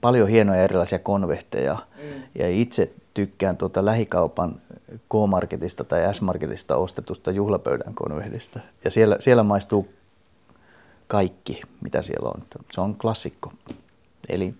paljon 0.00 0.28
hienoja 0.28 0.62
erilaisia 0.62 0.98
konvehteja. 0.98 1.76
Mm. 2.02 2.22
Ja 2.38 2.48
itse 2.50 2.92
tykkään 3.14 3.56
tuota 3.56 3.84
lähikaupan 3.84 4.60
K-Marketista 5.08 5.84
tai 5.84 6.14
S-Marketista 6.14 6.76
ostetusta 6.76 7.30
juhlapöydän 7.30 7.94
konvehdista. 7.94 8.60
Ja 8.84 8.90
siellä, 8.90 9.16
siellä 9.20 9.42
maistuu 9.42 9.88
kaikki, 11.10 11.60
mitä 11.80 12.02
siellä 12.02 12.28
on. 12.28 12.42
Se 12.72 12.80
on 12.80 12.94
klassikko. 12.94 13.52
Eli 14.28 14.54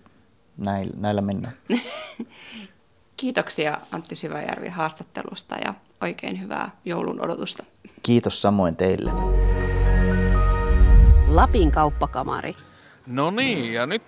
näillä, 0.57 0.93
näillä 0.97 1.21
mennään. 1.21 1.53
Kiitoksia 3.17 3.77
Antti 3.91 4.15
Syväjärvi 4.15 4.69
haastattelusta 4.69 5.55
ja 5.65 5.73
oikein 6.01 6.41
hyvää 6.41 6.71
joulun 6.85 7.25
odotusta. 7.25 7.63
Kiitos 8.03 8.41
samoin 8.41 8.75
teille. 8.75 9.11
Lapin 11.27 11.71
kauppakamari. 11.71 12.55
No 13.07 13.31
niin, 13.31 13.73
ja 13.73 13.85
nyt 13.85 14.03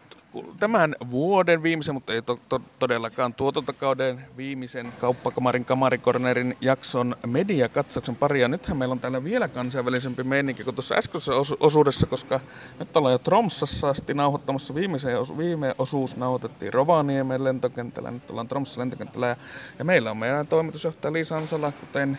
tämän 0.59 0.95
vuoden 1.11 1.63
viimeisen, 1.63 1.93
mutta 1.93 2.13
ei 2.13 2.21
to, 2.21 2.39
to, 2.49 2.61
todellakaan 2.79 3.33
tuotantokauden 3.33 4.25
viimeisen 4.37 4.93
Kauppakamarin 4.99 5.65
Kamarikornerin 5.65 6.57
jakson 6.61 7.15
mediakatsauksen 7.25 8.15
paria. 8.15 8.47
Nythän 8.47 8.77
meillä 8.77 8.93
on 8.93 8.99
täällä 8.99 9.23
vielä 9.23 9.47
kansainvälisempi 9.47 10.23
meininki 10.23 10.63
kuin 10.63 10.75
tuossa 10.75 10.95
äskeisessä 10.95 11.33
osuudessa, 11.59 12.07
koska 12.07 12.39
nyt 12.79 12.97
ollaan 12.97 13.11
jo 13.11 13.19
Tromsassa 13.19 13.89
asti 13.89 14.13
nauhoittamassa. 14.13 14.75
Viimeisen, 14.75 15.17
viime 15.37 15.75
osuus 15.77 16.17
nauhoitettiin 16.17 16.73
Rovaniemen 16.73 17.43
lentokentällä, 17.43 18.11
nyt 18.11 18.29
ollaan 18.29 18.47
Tromsassa 18.47 18.81
lentokentällä 18.81 19.27
ja, 19.27 19.35
ja 19.79 19.85
meillä 19.85 20.11
on 20.11 20.17
meidän 20.17 20.47
toimitusjohtaja 20.47 21.13
Liisa 21.13 21.37
Ansala, 21.37 21.71
kuten 21.71 22.17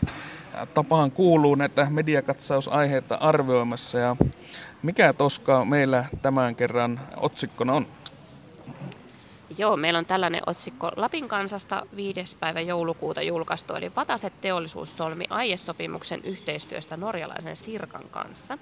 tapaan 0.75 1.11
kuuluu 1.11 1.55
näitä 1.55 1.87
mediakatsausaiheita 1.91 3.15
arvioimassa 3.15 3.99
ja 3.99 4.17
mikä 4.83 5.13
toska 5.13 5.65
meillä 5.65 6.05
tämän 6.23 6.57
kerran 6.57 7.01
otsikkona 7.17 7.73
on? 7.73 7.87
Joo, 9.59 9.77
meillä 9.77 9.99
on 9.99 10.07
tällainen 10.07 10.43
otsikko 10.47 10.91
Lapin 10.97 11.29
kansasta 11.29 11.87
5. 11.97 12.37
päivä 12.41 12.61
joulukuuta 12.61 13.23
julkaistu, 13.23 13.75
eli 13.75 13.93
Vataset 13.97 14.41
teollisuus 14.41 14.97
solmi 14.97 15.25
aiesopimuksen 15.31 16.21
yhteistyöstä 16.25 16.97
norjalaisen 16.97 17.57
Sirkan 17.57 18.09
kanssa. 18.11 18.59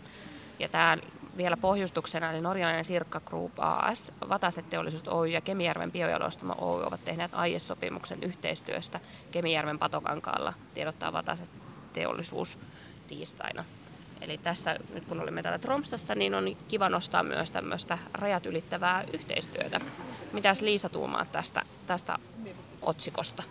Ja 0.59 0.69
tämä 0.69 0.99
vielä 1.37 1.57
pohjustuksena, 1.57 2.33
eli 2.33 2.41
norjalainen 2.41 2.85
Sirkka 2.85 3.21
Group 3.21 3.53
AS, 3.59 4.13
Vataset 4.29 4.71
teollisuus 4.71 5.09
Oy 5.09 5.29
ja 5.29 5.41
Kemijärven 5.41 5.93
biojalostamo 5.93 6.55
Oy 6.59 6.83
ovat 6.83 7.05
tehneet 7.05 7.35
aiesopimuksen 7.35 8.23
yhteistyöstä 8.23 9.01
Kemijärven 9.31 9.79
patokankaalla, 9.79 10.53
tiedottaa 10.75 11.13
Vataset 11.13 11.49
teollisuus 11.93 12.59
tiistaina. 13.07 13.65
Eli 14.21 14.39
tässä, 14.39 14.77
nyt 14.95 15.05
kun 15.05 15.21
olimme 15.21 15.43
täällä 15.43 15.59
Tromsassa, 15.59 16.15
niin 16.15 16.35
on 16.35 16.57
kiva 16.69 16.89
nostaa 16.89 17.23
myös 17.23 17.51
tämmöistä 17.51 17.99
rajat 18.15 18.47
ylittävää 18.47 19.05
yhteistyötä. 19.13 19.81
Mitäs 20.33 20.61
Liisa 20.61 20.89
tuumaa 20.89 21.25
tästä, 21.25 21.63
tästä 21.87 22.19
otsikosta? 22.83 23.43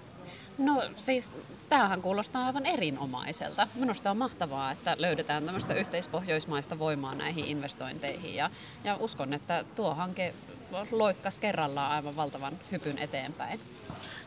No 0.57 0.83
siis 0.95 1.31
tämähän 1.69 2.01
kuulostaa 2.01 2.45
aivan 2.45 2.65
erinomaiselta. 2.65 3.67
Minusta 3.75 4.11
on 4.11 4.17
mahtavaa, 4.17 4.71
että 4.71 4.95
löydetään 4.97 5.45
tämmöistä 5.45 5.73
yhteispohjoismaista 5.73 6.79
voimaa 6.79 7.15
näihin 7.15 7.45
investointeihin 7.45 8.35
ja, 8.35 8.49
ja 8.83 8.95
uskon, 8.99 9.33
että 9.33 9.65
tuo 9.75 9.93
hanke 9.95 10.33
loikkas 10.91 11.39
kerrallaan 11.39 11.91
aivan 11.91 12.15
valtavan 12.15 12.59
hypyn 12.71 12.97
eteenpäin. 12.97 13.59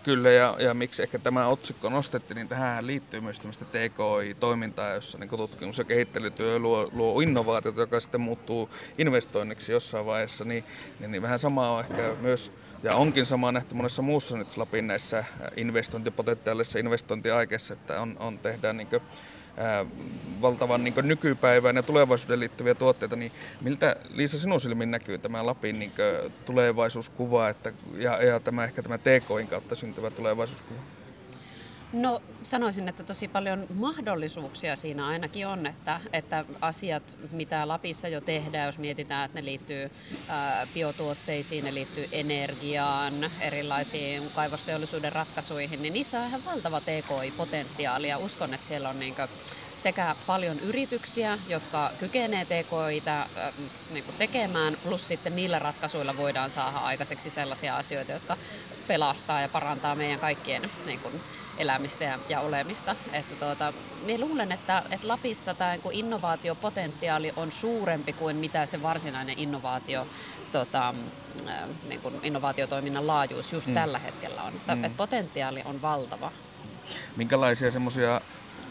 Kyllä, 0.04 0.30
ja, 0.30 0.56
ja 0.58 0.74
miksi 0.74 1.02
ehkä 1.02 1.18
tämä 1.18 1.46
otsikko 1.46 1.88
nostettiin, 1.88 2.36
niin 2.36 2.48
tähän 2.48 2.86
liittyy 2.86 3.20
myös 3.20 3.38
tämmöistä 3.38 3.64
TKI-toimintaa, 3.64 4.90
jossa 4.90 5.18
niin 5.18 5.28
tutkimus- 5.28 5.78
ja 5.78 5.84
kehittelytyö 5.84 6.58
luo, 6.58 6.90
luo 6.92 7.20
innovaatiota, 7.20 7.80
joka 7.80 8.00
sitten 8.00 8.20
muuttuu 8.20 8.70
investoinniksi 8.98 9.72
jossain 9.72 10.06
vaiheessa, 10.06 10.44
niin, 10.44 10.64
niin, 11.00 11.10
niin 11.10 11.22
vähän 11.22 11.38
samaa 11.38 11.70
on 11.70 11.80
ehkä 11.80 12.14
myös, 12.20 12.52
ja 12.82 12.94
onkin 12.94 13.26
samaa 13.26 13.52
nähty 13.52 13.74
monessa 13.74 14.02
muussa 14.02 14.36
nyt 14.36 14.56
Lapin 14.56 14.86
näissä 14.86 15.24
investointipotentiaalisissa 15.56 16.78
investointiaikeissa, 16.78 17.74
että 17.74 18.00
on, 18.00 18.16
on 18.18 18.38
tehdään 18.38 18.76
niin 18.76 18.88
valtavan 20.40 20.84
niin 20.84 20.94
nykypäivään 21.02 21.76
ja 21.76 21.82
tulevaisuuden 21.82 22.40
liittyviä 22.40 22.74
tuotteita, 22.74 23.16
niin 23.16 23.32
miltä 23.60 23.96
Liisa 24.10 24.38
sinun 24.38 24.60
silmin 24.60 24.90
näkyy 24.90 25.18
tämä 25.18 25.46
Lapin 25.46 25.78
niin 25.78 25.92
tulevaisuuskuva 26.44 27.48
että, 27.48 27.72
ja, 27.96 28.22
ja 28.24 28.40
tämä 28.40 28.64
ehkä 28.64 28.82
tämä 28.82 28.98
TKin 28.98 29.48
kautta 29.48 29.74
syntyvä 29.74 30.10
tulevaisuuskuva? 30.10 30.80
No 31.94 32.22
sanoisin, 32.42 32.88
että 32.88 33.02
tosi 33.02 33.28
paljon 33.28 33.66
mahdollisuuksia 33.74 34.76
siinä 34.76 35.06
ainakin 35.06 35.46
on, 35.46 35.66
että, 35.66 36.00
että 36.12 36.44
asiat, 36.60 37.18
mitä 37.30 37.68
Lapissa 37.68 38.08
jo 38.08 38.20
tehdään, 38.20 38.66
jos 38.66 38.78
mietitään, 38.78 39.24
että 39.24 39.40
ne 39.40 39.44
liittyy 39.44 39.90
ää, 40.28 40.66
biotuotteisiin, 40.74 41.64
ne 41.64 41.74
liittyy 41.74 42.08
energiaan, 42.12 43.30
erilaisiin 43.40 44.30
kaivosteollisuuden 44.34 45.12
ratkaisuihin, 45.12 45.82
niin 45.82 45.92
niissä 45.92 46.20
on 46.20 46.28
ihan 46.28 46.44
valtava 46.44 46.80
TKI-potentiaali 46.80 48.08
ja 48.08 48.18
uskon, 48.18 48.54
että 48.54 48.66
siellä 48.66 48.88
on 48.88 49.00
niin 49.00 49.14
kuin, 49.14 49.28
sekä 49.76 50.16
paljon 50.26 50.60
yrityksiä, 50.60 51.38
jotka 51.48 51.90
kykenee 51.98 52.44
TKItä 52.44 53.20
äh, 53.20 53.54
niin 53.90 54.04
tekemään, 54.18 54.76
plus 54.82 55.08
sitten 55.08 55.36
niillä 55.36 55.58
ratkaisuilla 55.58 56.16
voidaan 56.16 56.50
saada 56.50 56.78
aikaiseksi 56.78 57.30
sellaisia 57.30 57.76
asioita, 57.76 58.12
jotka 58.12 58.36
pelastaa 58.86 59.40
ja 59.40 59.48
parantaa 59.48 59.94
meidän 59.94 60.20
kaikkien 60.20 60.70
niin 60.86 61.00
kuin, 61.00 61.20
elämistä 61.58 62.04
ja, 62.04 62.18
ja 62.28 62.40
olemista. 62.40 62.96
Että 63.12 63.34
tuota, 63.34 63.72
minä 64.04 64.26
luulen, 64.26 64.52
että, 64.52 64.82
että 64.90 65.08
Lapissa 65.08 65.54
tämä 65.54 65.72
niin 65.72 65.82
innovaatiopotentiaali 65.92 67.32
on 67.36 67.52
suurempi 67.52 68.12
kuin 68.12 68.36
mitä 68.36 68.66
se 68.66 68.82
varsinainen 68.82 69.38
innovaatio, 69.38 70.06
tota, 70.52 70.94
äh, 71.48 71.54
niin 71.88 72.00
kuin 72.00 72.14
innovaatiotoiminnan 72.22 73.06
laajuus 73.06 73.52
just 73.52 73.66
mm. 73.66 73.74
tällä 73.74 73.98
hetkellä 73.98 74.42
on. 74.42 74.52
Mm. 74.52 74.84
Että 74.84 74.96
potentiaali 74.96 75.62
on 75.64 75.82
valtava. 75.82 76.32
Minkälaisia 77.16 77.70
semmoisia 77.70 78.20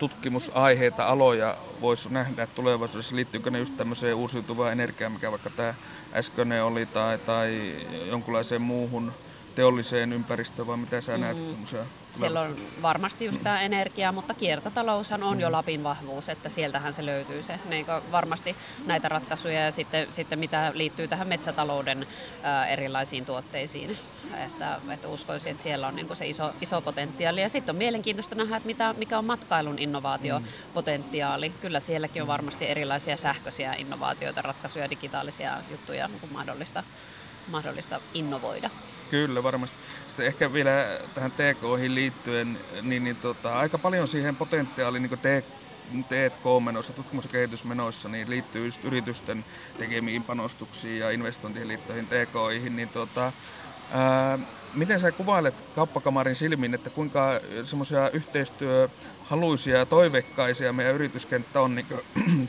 tutkimusaiheita, 0.09 1.05
aloja 1.05 1.57
voisi 1.81 2.13
nähdä 2.13 2.47
tulevaisuudessa? 2.47 3.15
Liittyykö 3.15 3.51
ne 3.51 3.59
just 3.59 3.77
tämmöiseen 3.77 4.15
uusiutuvaan 4.15 4.71
energiaan, 4.71 5.11
mikä 5.11 5.31
vaikka 5.31 5.49
tämä 5.49 5.73
äskeinen 6.13 6.63
oli, 6.63 6.85
tai, 6.85 7.17
tai 7.17 7.75
jonkunlaiseen 8.05 8.61
muuhun 8.61 9.13
teolliseen 9.55 10.13
ympäristöön, 10.13 10.67
vai 10.67 10.77
mitä 10.77 11.01
sä 11.01 11.17
näet? 11.17 11.37
Mm. 11.37 11.65
Siellä 12.07 12.41
on 12.41 12.57
varmasti 12.81 13.25
just 13.25 13.43
tämä 13.43 13.61
energia, 13.61 14.11
mutta 14.11 14.33
kiertotaloushan 14.33 15.23
on 15.23 15.37
mm. 15.37 15.39
jo 15.39 15.51
Lapin 15.51 15.83
vahvuus, 15.83 16.29
että 16.29 16.49
sieltähän 16.49 16.93
se 16.93 17.05
löytyy 17.05 17.41
se. 17.41 17.59
Niin 17.69 17.85
varmasti 18.11 18.55
näitä 18.85 19.09
ratkaisuja 19.09 19.65
ja 19.65 19.71
sitten, 19.71 20.11
sitten 20.11 20.39
mitä 20.39 20.71
liittyy 20.75 21.07
tähän 21.07 21.27
metsätalouden 21.27 22.07
ää, 22.43 22.67
erilaisiin 22.67 23.25
tuotteisiin. 23.25 23.97
Että, 24.45 24.81
että 24.89 25.07
uskoisin, 25.07 25.51
että 25.51 25.63
siellä 25.63 25.87
on 25.87 25.95
niin 25.95 26.15
se 26.15 26.27
iso, 26.27 26.51
iso 26.61 26.81
potentiaali. 26.81 27.41
Ja 27.41 27.49
sitten 27.49 27.73
on 27.73 27.77
mielenkiintoista 27.77 28.35
nähdä, 28.35 28.57
että 28.57 28.67
mitä, 28.67 28.95
mikä 28.97 29.17
on 29.17 29.25
matkailun 29.25 29.79
innovaatiopotentiaali. 29.79 31.49
Mm. 31.49 31.55
Kyllä 31.61 31.79
sielläkin 31.79 32.21
on 32.21 32.27
varmasti 32.27 32.69
erilaisia 32.69 33.17
sähköisiä 33.17 33.73
innovaatioita, 33.77 34.41
ratkaisuja, 34.41 34.89
digitaalisia 34.89 35.57
juttuja 35.71 36.07
niin 36.07 36.33
mahdollista, 36.33 36.83
mahdollista 37.47 37.99
innovoida. 38.13 38.69
Kyllä, 39.13 39.43
varmasti. 39.43 39.77
Sitten 40.07 40.25
ehkä 40.25 40.53
vielä 40.53 40.99
tähän 41.13 41.31
TKihin 41.31 41.95
liittyen, 41.95 42.59
niin, 42.81 43.03
niin 43.03 43.15
tota, 43.15 43.59
aika 43.59 43.77
paljon 43.77 44.07
siihen 44.07 44.35
potentiaaliin 44.35 45.09
niin 45.91 46.03
T&K-menoissa, 46.03 46.93
tutkimus- 46.93 47.25
ja 47.25 47.31
kehitysmenoissa, 47.31 48.09
niin 48.09 48.29
liittyy 48.29 48.65
just 48.65 48.83
yritysten 48.83 49.45
tekemiin 49.77 50.23
panostuksiin 50.23 50.99
ja 50.99 51.11
investointeihin 51.11 51.67
liittyihin 51.67 52.07
TKihin, 52.07 52.75
niin 52.75 52.89
tota, 52.89 53.31
ää, 53.91 54.39
miten 54.73 54.99
sä 54.99 55.11
kuvailet 55.11 55.63
kauppakamarin 55.75 56.35
silmin, 56.35 56.73
että 56.73 56.89
kuinka 56.89 57.39
semmoisia 57.63 58.09
yhteistyöhaluisia 58.09 59.77
ja 59.77 59.85
toivekkaisia 59.85 60.73
meidän 60.73 60.95
yrityskenttä 60.95 61.61
on 61.61 61.75
niin 61.75 61.87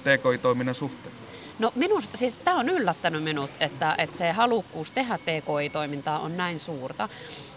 TKI-toiminnan 0.05 0.74
suhteen? 0.85 1.24
No 1.59 1.73
minusta, 1.75 2.17
siis 2.17 2.37
tämä 2.37 2.59
on 2.59 2.69
yllättänyt 2.69 3.23
minut, 3.23 3.51
että, 3.61 3.95
että 3.99 4.17
se 4.17 4.33
halukkuus 4.33 4.90
tehdä 4.90 5.19
TKI-toimintaa 5.19 6.19
on 6.19 6.37
näin 6.37 6.59
suurta. 6.59 7.09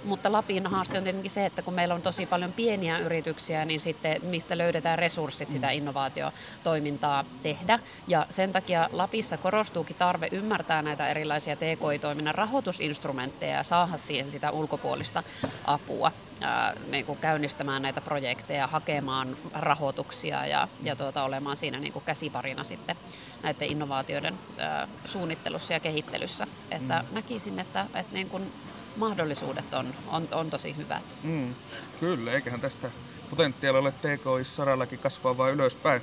Mutta 0.03 0.31
Lapin 0.31 0.67
haaste 0.67 0.97
on 0.97 1.03
tietenkin 1.03 1.31
se, 1.31 1.45
että 1.45 1.61
kun 1.61 1.73
meillä 1.73 1.95
on 1.95 2.01
tosi 2.01 2.25
paljon 2.25 2.53
pieniä 2.53 2.99
yrityksiä, 2.99 3.65
niin 3.65 3.79
sitten 3.79 4.21
mistä 4.21 4.57
löydetään 4.57 4.99
resurssit 4.99 5.49
sitä 5.49 5.71
innovaatiotoimintaa 5.71 7.25
tehdä. 7.43 7.79
Ja 8.07 8.25
sen 8.29 8.51
takia 8.51 8.89
Lapissa 8.91 9.37
korostuukin 9.37 9.95
tarve 9.95 10.27
ymmärtää 10.31 10.81
näitä 10.81 11.07
erilaisia 11.07 11.55
TKI-toiminnan 11.55 12.35
rahoitusinstrumentteja 12.35 13.55
ja 13.55 13.63
saada 13.63 13.97
siihen 13.97 14.31
sitä 14.31 14.51
ulkopuolista 14.51 15.23
apua. 15.65 16.11
Ää, 16.41 16.73
niin 16.87 17.05
kuin 17.05 17.19
käynnistämään 17.19 17.81
näitä 17.81 18.01
projekteja, 18.01 18.67
hakemaan 18.67 19.37
rahoituksia 19.53 20.45
ja, 20.45 20.67
ja 20.83 20.95
tuota, 20.95 21.23
olemaan 21.23 21.55
siinä 21.55 21.79
niin 21.79 21.93
kuin 21.93 22.05
käsiparina 22.05 22.63
sitten 22.63 22.95
näiden 23.43 23.67
innovaatioiden 23.71 24.39
ää, 24.57 24.87
suunnittelussa 25.05 25.73
ja 25.73 25.79
kehittelyssä. 25.79 26.47
Että 26.71 27.03
mm. 27.09 27.15
näkisin, 27.15 27.59
että, 27.59 27.85
että 27.93 28.13
niin 28.13 28.29
kuin 28.29 28.53
mahdollisuudet 28.95 29.73
on, 29.73 29.93
on, 30.07 30.27
on 30.31 30.49
tosi 30.49 30.75
hyvät. 30.77 31.17
Mm, 31.23 31.55
kyllä, 31.99 32.31
eiköhän 32.31 32.61
tästä 32.61 32.91
potentiaalia 33.29 33.81
ole 33.81 33.91
TKI-sarallakin 33.91 34.99
kasvaa 34.99 35.37
vain 35.37 35.53
ylöspäin. 35.53 36.01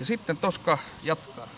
Ja 0.00 0.06
sitten 0.06 0.36
Toska 0.36 0.78
jatkaa. 1.02 1.57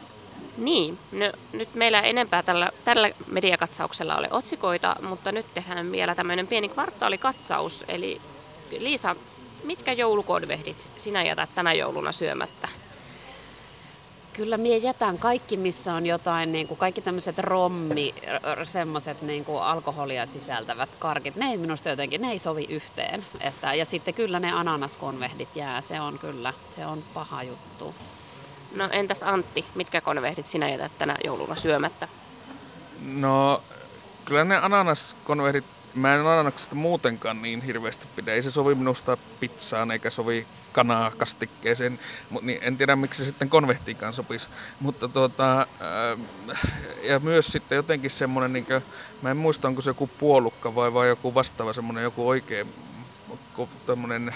Niin, 0.60 0.98
no, 1.12 1.32
nyt 1.52 1.74
meillä 1.74 2.00
ei 2.00 2.10
enempää 2.10 2.42
tällä, 2.42 2.70
tällä 2.84 3.10
mediakatsauksella 3.26 4.16
ole 4.16 4.28
otsikoita, 4.30 4.96
mutta 5.02 5.32
nyt 5.32 5.54
tehdään 5.54 5.92
vielä 5.92 6.14
tämmöinen 6.14 6.46
pieni 6.46 6.68
kvartaalikatsaus. 6.68 7.84
Eli 7.88 8.20
Liisa, 8.78 9.16
mitkä 9.64 9.92
joulukodvehdit 9.92 10.88
sinä 10.96 11.22
jätät 11.22 11.50
tänä 11.54 11.72
jouluna 11.72 12.12
syömättä? 12.12 12.68
Kyllä 14.32 14.56
minä 14.56 14.76
jätän 14.76 15.18
kaikki, 15.18 15.56
missä 15.56 15.94
on 15.94 16.06
jotain, 16.06 16.52
niin 16.52 16.68
kuin 16.68 16.78
kaikki 16.78 17.00
tämmöiset 17.00 17.38
rommi, 17.38 18.14
semmoiset 18.62 19.22
niin 19.22 19.44
kuin 19.44 19.62
alkoholia 19.62 20.26
sisältävät 20.26 20.88
karkit, 20.98 21.36
ne 21.36 21.50
ei 21.50 21.56
minusta 21.56 21.88
jotenkin, 21.88 22.20
ne 22.20 22.30
ei 22.30 22.38
sovi 22.38 22.66
yhteen. 22.68 23.26
Että, 23.40 23.74
ja 23.74 23.84
sitten 23.84 24.14
kyllä 24.14 24.40
ne 24.40 24.52
ananaskonvehdit 24.52 25.56
jää, 25.56 25.80
se 25.80 26.00
on 26.00 26.18
kyllä, 26.18 26.52
se 26.70 26.86
on 26.86 27.04
paha 27.14 27.42
juttu. 27.42 27.94
No 28.74 28.88
entäs 28.92 29.22
Antti, 29.22 29.64
mitkä 29.74 30.00
konvehdit 30.00 30.46
sinä 30.46 30.68
jätät 30.68 30.98
tänä 30.98 31.16
jouluna 31.24 31.56
syömättä? 31.56 32.08
No 33.00 33.62
kyllä 34.24 34.44
ne 34.44 34.56
ananaskonvehdit, 34.56 35.64
mä 35.94 36.14
en 36.14 36.20
ananaksesta 36.20 36.74
muutenkaan 36.74 37.42
niin 37.42 37.62
hirveästi 37.62 38.06
pidä. 38.16 38.32
Ei 38.32 38.42
se 38.42 38.50
sovi 38.50 38.74
minusta 38.74 39.16
pizzaan 39.40 39.90
eikä 39.90 40.10
sovi 40.10 40.46
kanaa 40.72 41.10
kastikkeeseen, 41.10 41.98
Mut, 42.30 42.42
niin 42.42 42.58
en 42.62 42.76
tiedä 42.76 42.96
miksi 42.96 43.24
se 43.24 43.28
sitten 43.28 43.48
konvehtiinkaan 43.48 44.14
sopisi. 44.14 44.48
Mutta 44.80 45.08
tuota, 45.08 45.66
ja 47.02 47.20
myös 47.20 47.46
sitten 47.46 47.76
jotenkin 47.76 48.10
semmoinen, 48.10 48.52
niin 48.52 48.66
kuin, 48.66 48.82
mä 49.22 49.30
en 49.30 49.36
muista 49.36 49.68
onko 49.68 49.80
se 49.80 49.90
joku 49.90 50.06
puolukka 50.06 50.74
vai, 50.74 50.94
vai 50.94 51.08
joku 51.08 51.34
vastaava 51.34 51.72
semmoinen 51.72 52.04
joku 52.04 52.28
oikein 52.28 52.74
tämmöinen 53.86 54.34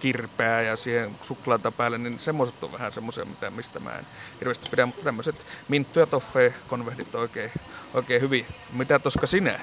kirpeää 0.00 0.62
ja 0.62 0.76
siihen 0.76 1.18
suklaata 1.22 1.70
päälle, 1.72 1.98
niin 1.98 2.18
semmoiset 2.18 2.64
on 2.64 2.72
vähän 2.72 2.92
semmoisia, 2.92 3.24
mitä, 3.24 3.50
mistä 3.50 3.80
mä 3.80 3.90
en 3.90 4.06
hirveästi 4.40 4.70
pidä, 4.70 4.86
mutta 4.86 5.04
tämmöiset 5.04 5.46
minttu 5.68 5.98
ja 5.98 6.06
toffee 6.06 6.54
konvehdit 6.68 7.14
on 7.14 7.20
oikein, 7.20 7.52
oikein 7.94 8.20
hyvin. 8.20 8.46
Mitä 8.72 8.98
toska 8.98 9.26
sinä? 9.26 9.60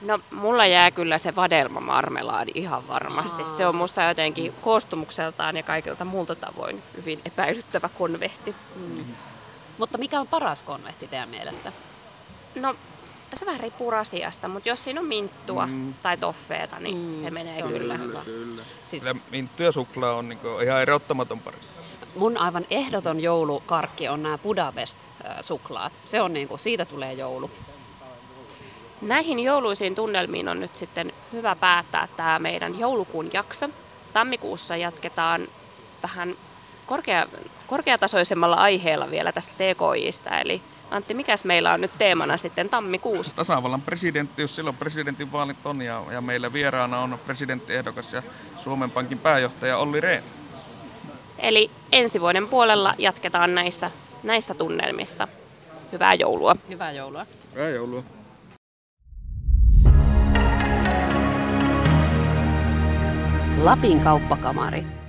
No 0.00 0.20
mulla 0.30 0.66
jää 0.66 0.90
kyllä 0.90 1.18
se 1.18 1.36
vadelma 1.36 1.80
marmelaadi 1.80 2.50
ihan 2.54 2.88
varmasti. 2.88 3.46
Se 3.46 3.66
on 3.66 3.74
musta 3.74 4.02
jotenkin 4.02 4.52
koostumukseltaan 4.60 5.56
ja 5.56 5.62
kaikilta 5.62 6.04
muulta 6.04 6.34
tavoin 6.34 6.82
hyvin 6.96 7.20
epäilyttävä 7.24 7.88
konvehti. 7.88 8.54
Mm. 8.76 9.04
Mutta 9.78 9.98
mikä 9.98 10.20
on 10.20 10.28
paras 10.28 10.62
konvehti 10.62 11.08
teidän 11.08 11.28
mielestä? 11.28 11.72
No 12.54 12.76
se 13.36 13.46
vähän 13.46 13.60
riippuu 13.60 13.90
asiasta, 13.90 14.48
mutta 14.48 14.68
jos 14.68 14.84
siinä 14.84 15.00
on 15.00 15.06
minttua 15.06 15.66
mm. 15.66 15.94
tai 16.02 16.16
toffeeta, 16.16 16.78
niin 16.78 16.98
mm, 16.98 17.12
se 17.12 17.30
menee 17.30 17.52
se 17.52 17.62
kyllä. 17.62 17.98
Kyllä, 17.98 18.20
kyllä. 18.24 18.62
Siis... 18.84 19.02
kyllä 19.02 19.20
minttu 19.30 19.62
ja 19.62 19.72
suklaa 19.72 20.14
on 20.14 20.28
niinku 20.28 20.58
ihan 20.58 20.82
erottamaton 20.82 21.40
pari. 21.40 21.56
Mun 22.14 22.38
aivan 22.38 22.66
ehdoton 22.70 23.20
joulukarkki 23.20 24.08
on 24.08 24.22
nämä 24.22 24.38
Budapest-suklaat. 24.38 26.00
Se 26.04 26.22
on 26.22 26.32
niinku, 26.32 26.58
siitä 26.58 26.84
tulee 26.84 27.12
joulu. 27.12 27.50
Näihin 29.00 29.40
jouluisiin 29.40 29.94
tunnelmiin 29.94 30.48
on 30.48 30.60
nyt 30.60 30.76
sitten 30.76 31.12
hyvä 31.32 31.56
päättää 31.56 32.08
tämä 32.16 32.38
meidän 32.38 32.78
joulukuun 32.78 33.30
jakso. 33.32 33.68
Tammikuussa 34.12 34.76
jatketaan 34.76 35.48
vähän 36.02 36.36
korkea, 36.86 37.26
korkeatasoisemmalla 37.66 38.56
aiheella 38.56 39.10
vielä 39.10 39.32
tästä 39.32 39.54
TKIstä, 39.54 40.40
eli 40.40 40.62
Antti, 40.90 41.14
mikäs 41.14 41.44
meillä 41.44 41.72
on 41.72 41.80
nyt 41.80 41.90
teemana 41.98 42.36
sitten 42.36 42.68
tammikuussa? 42.68 43.36
Tasavallan 43.36 43.82
presidentti, 43.82 44.42
jos 44.42 44.56
silloin 44.56 44.76
presidentin 44.76 45.32
vaalit 45.32 45.66
on 45.66 45.82
ja, 45.82 46.02
ja 46.10 46.20
meillä 46.20 46.52
vieraana 46.52 46.98
on 46.98 47.18
presidenttiehdokas 47.26 48.12
ja 48.12 48.22
Suomen 48.56 48.90
Pankin 48.90 49.18
pääjohtaja 49.18 49.78
Olli 49.78 50.00
Rehn. 50.00 50.24
Eli 51.38 51.70
ensi 51.92 52.20
vuoden 52.20 52.48
puolella 52.48 52.94
jatketaan 52.98 53.54
näissä, 53.54 53.90
näissä 54.22 54.54
tunnelmissa. 54.54 55.28
Hyvää 55.92 56.14
joulua. 56.14 56.56
Hyvää 56.68 56.92
joulua. 56.92 57.26
Hyvää 57.54 57.68
joulua. 57.68 58.02
Lapin 63.62 64.00
kauppakamari. 64.00 64.99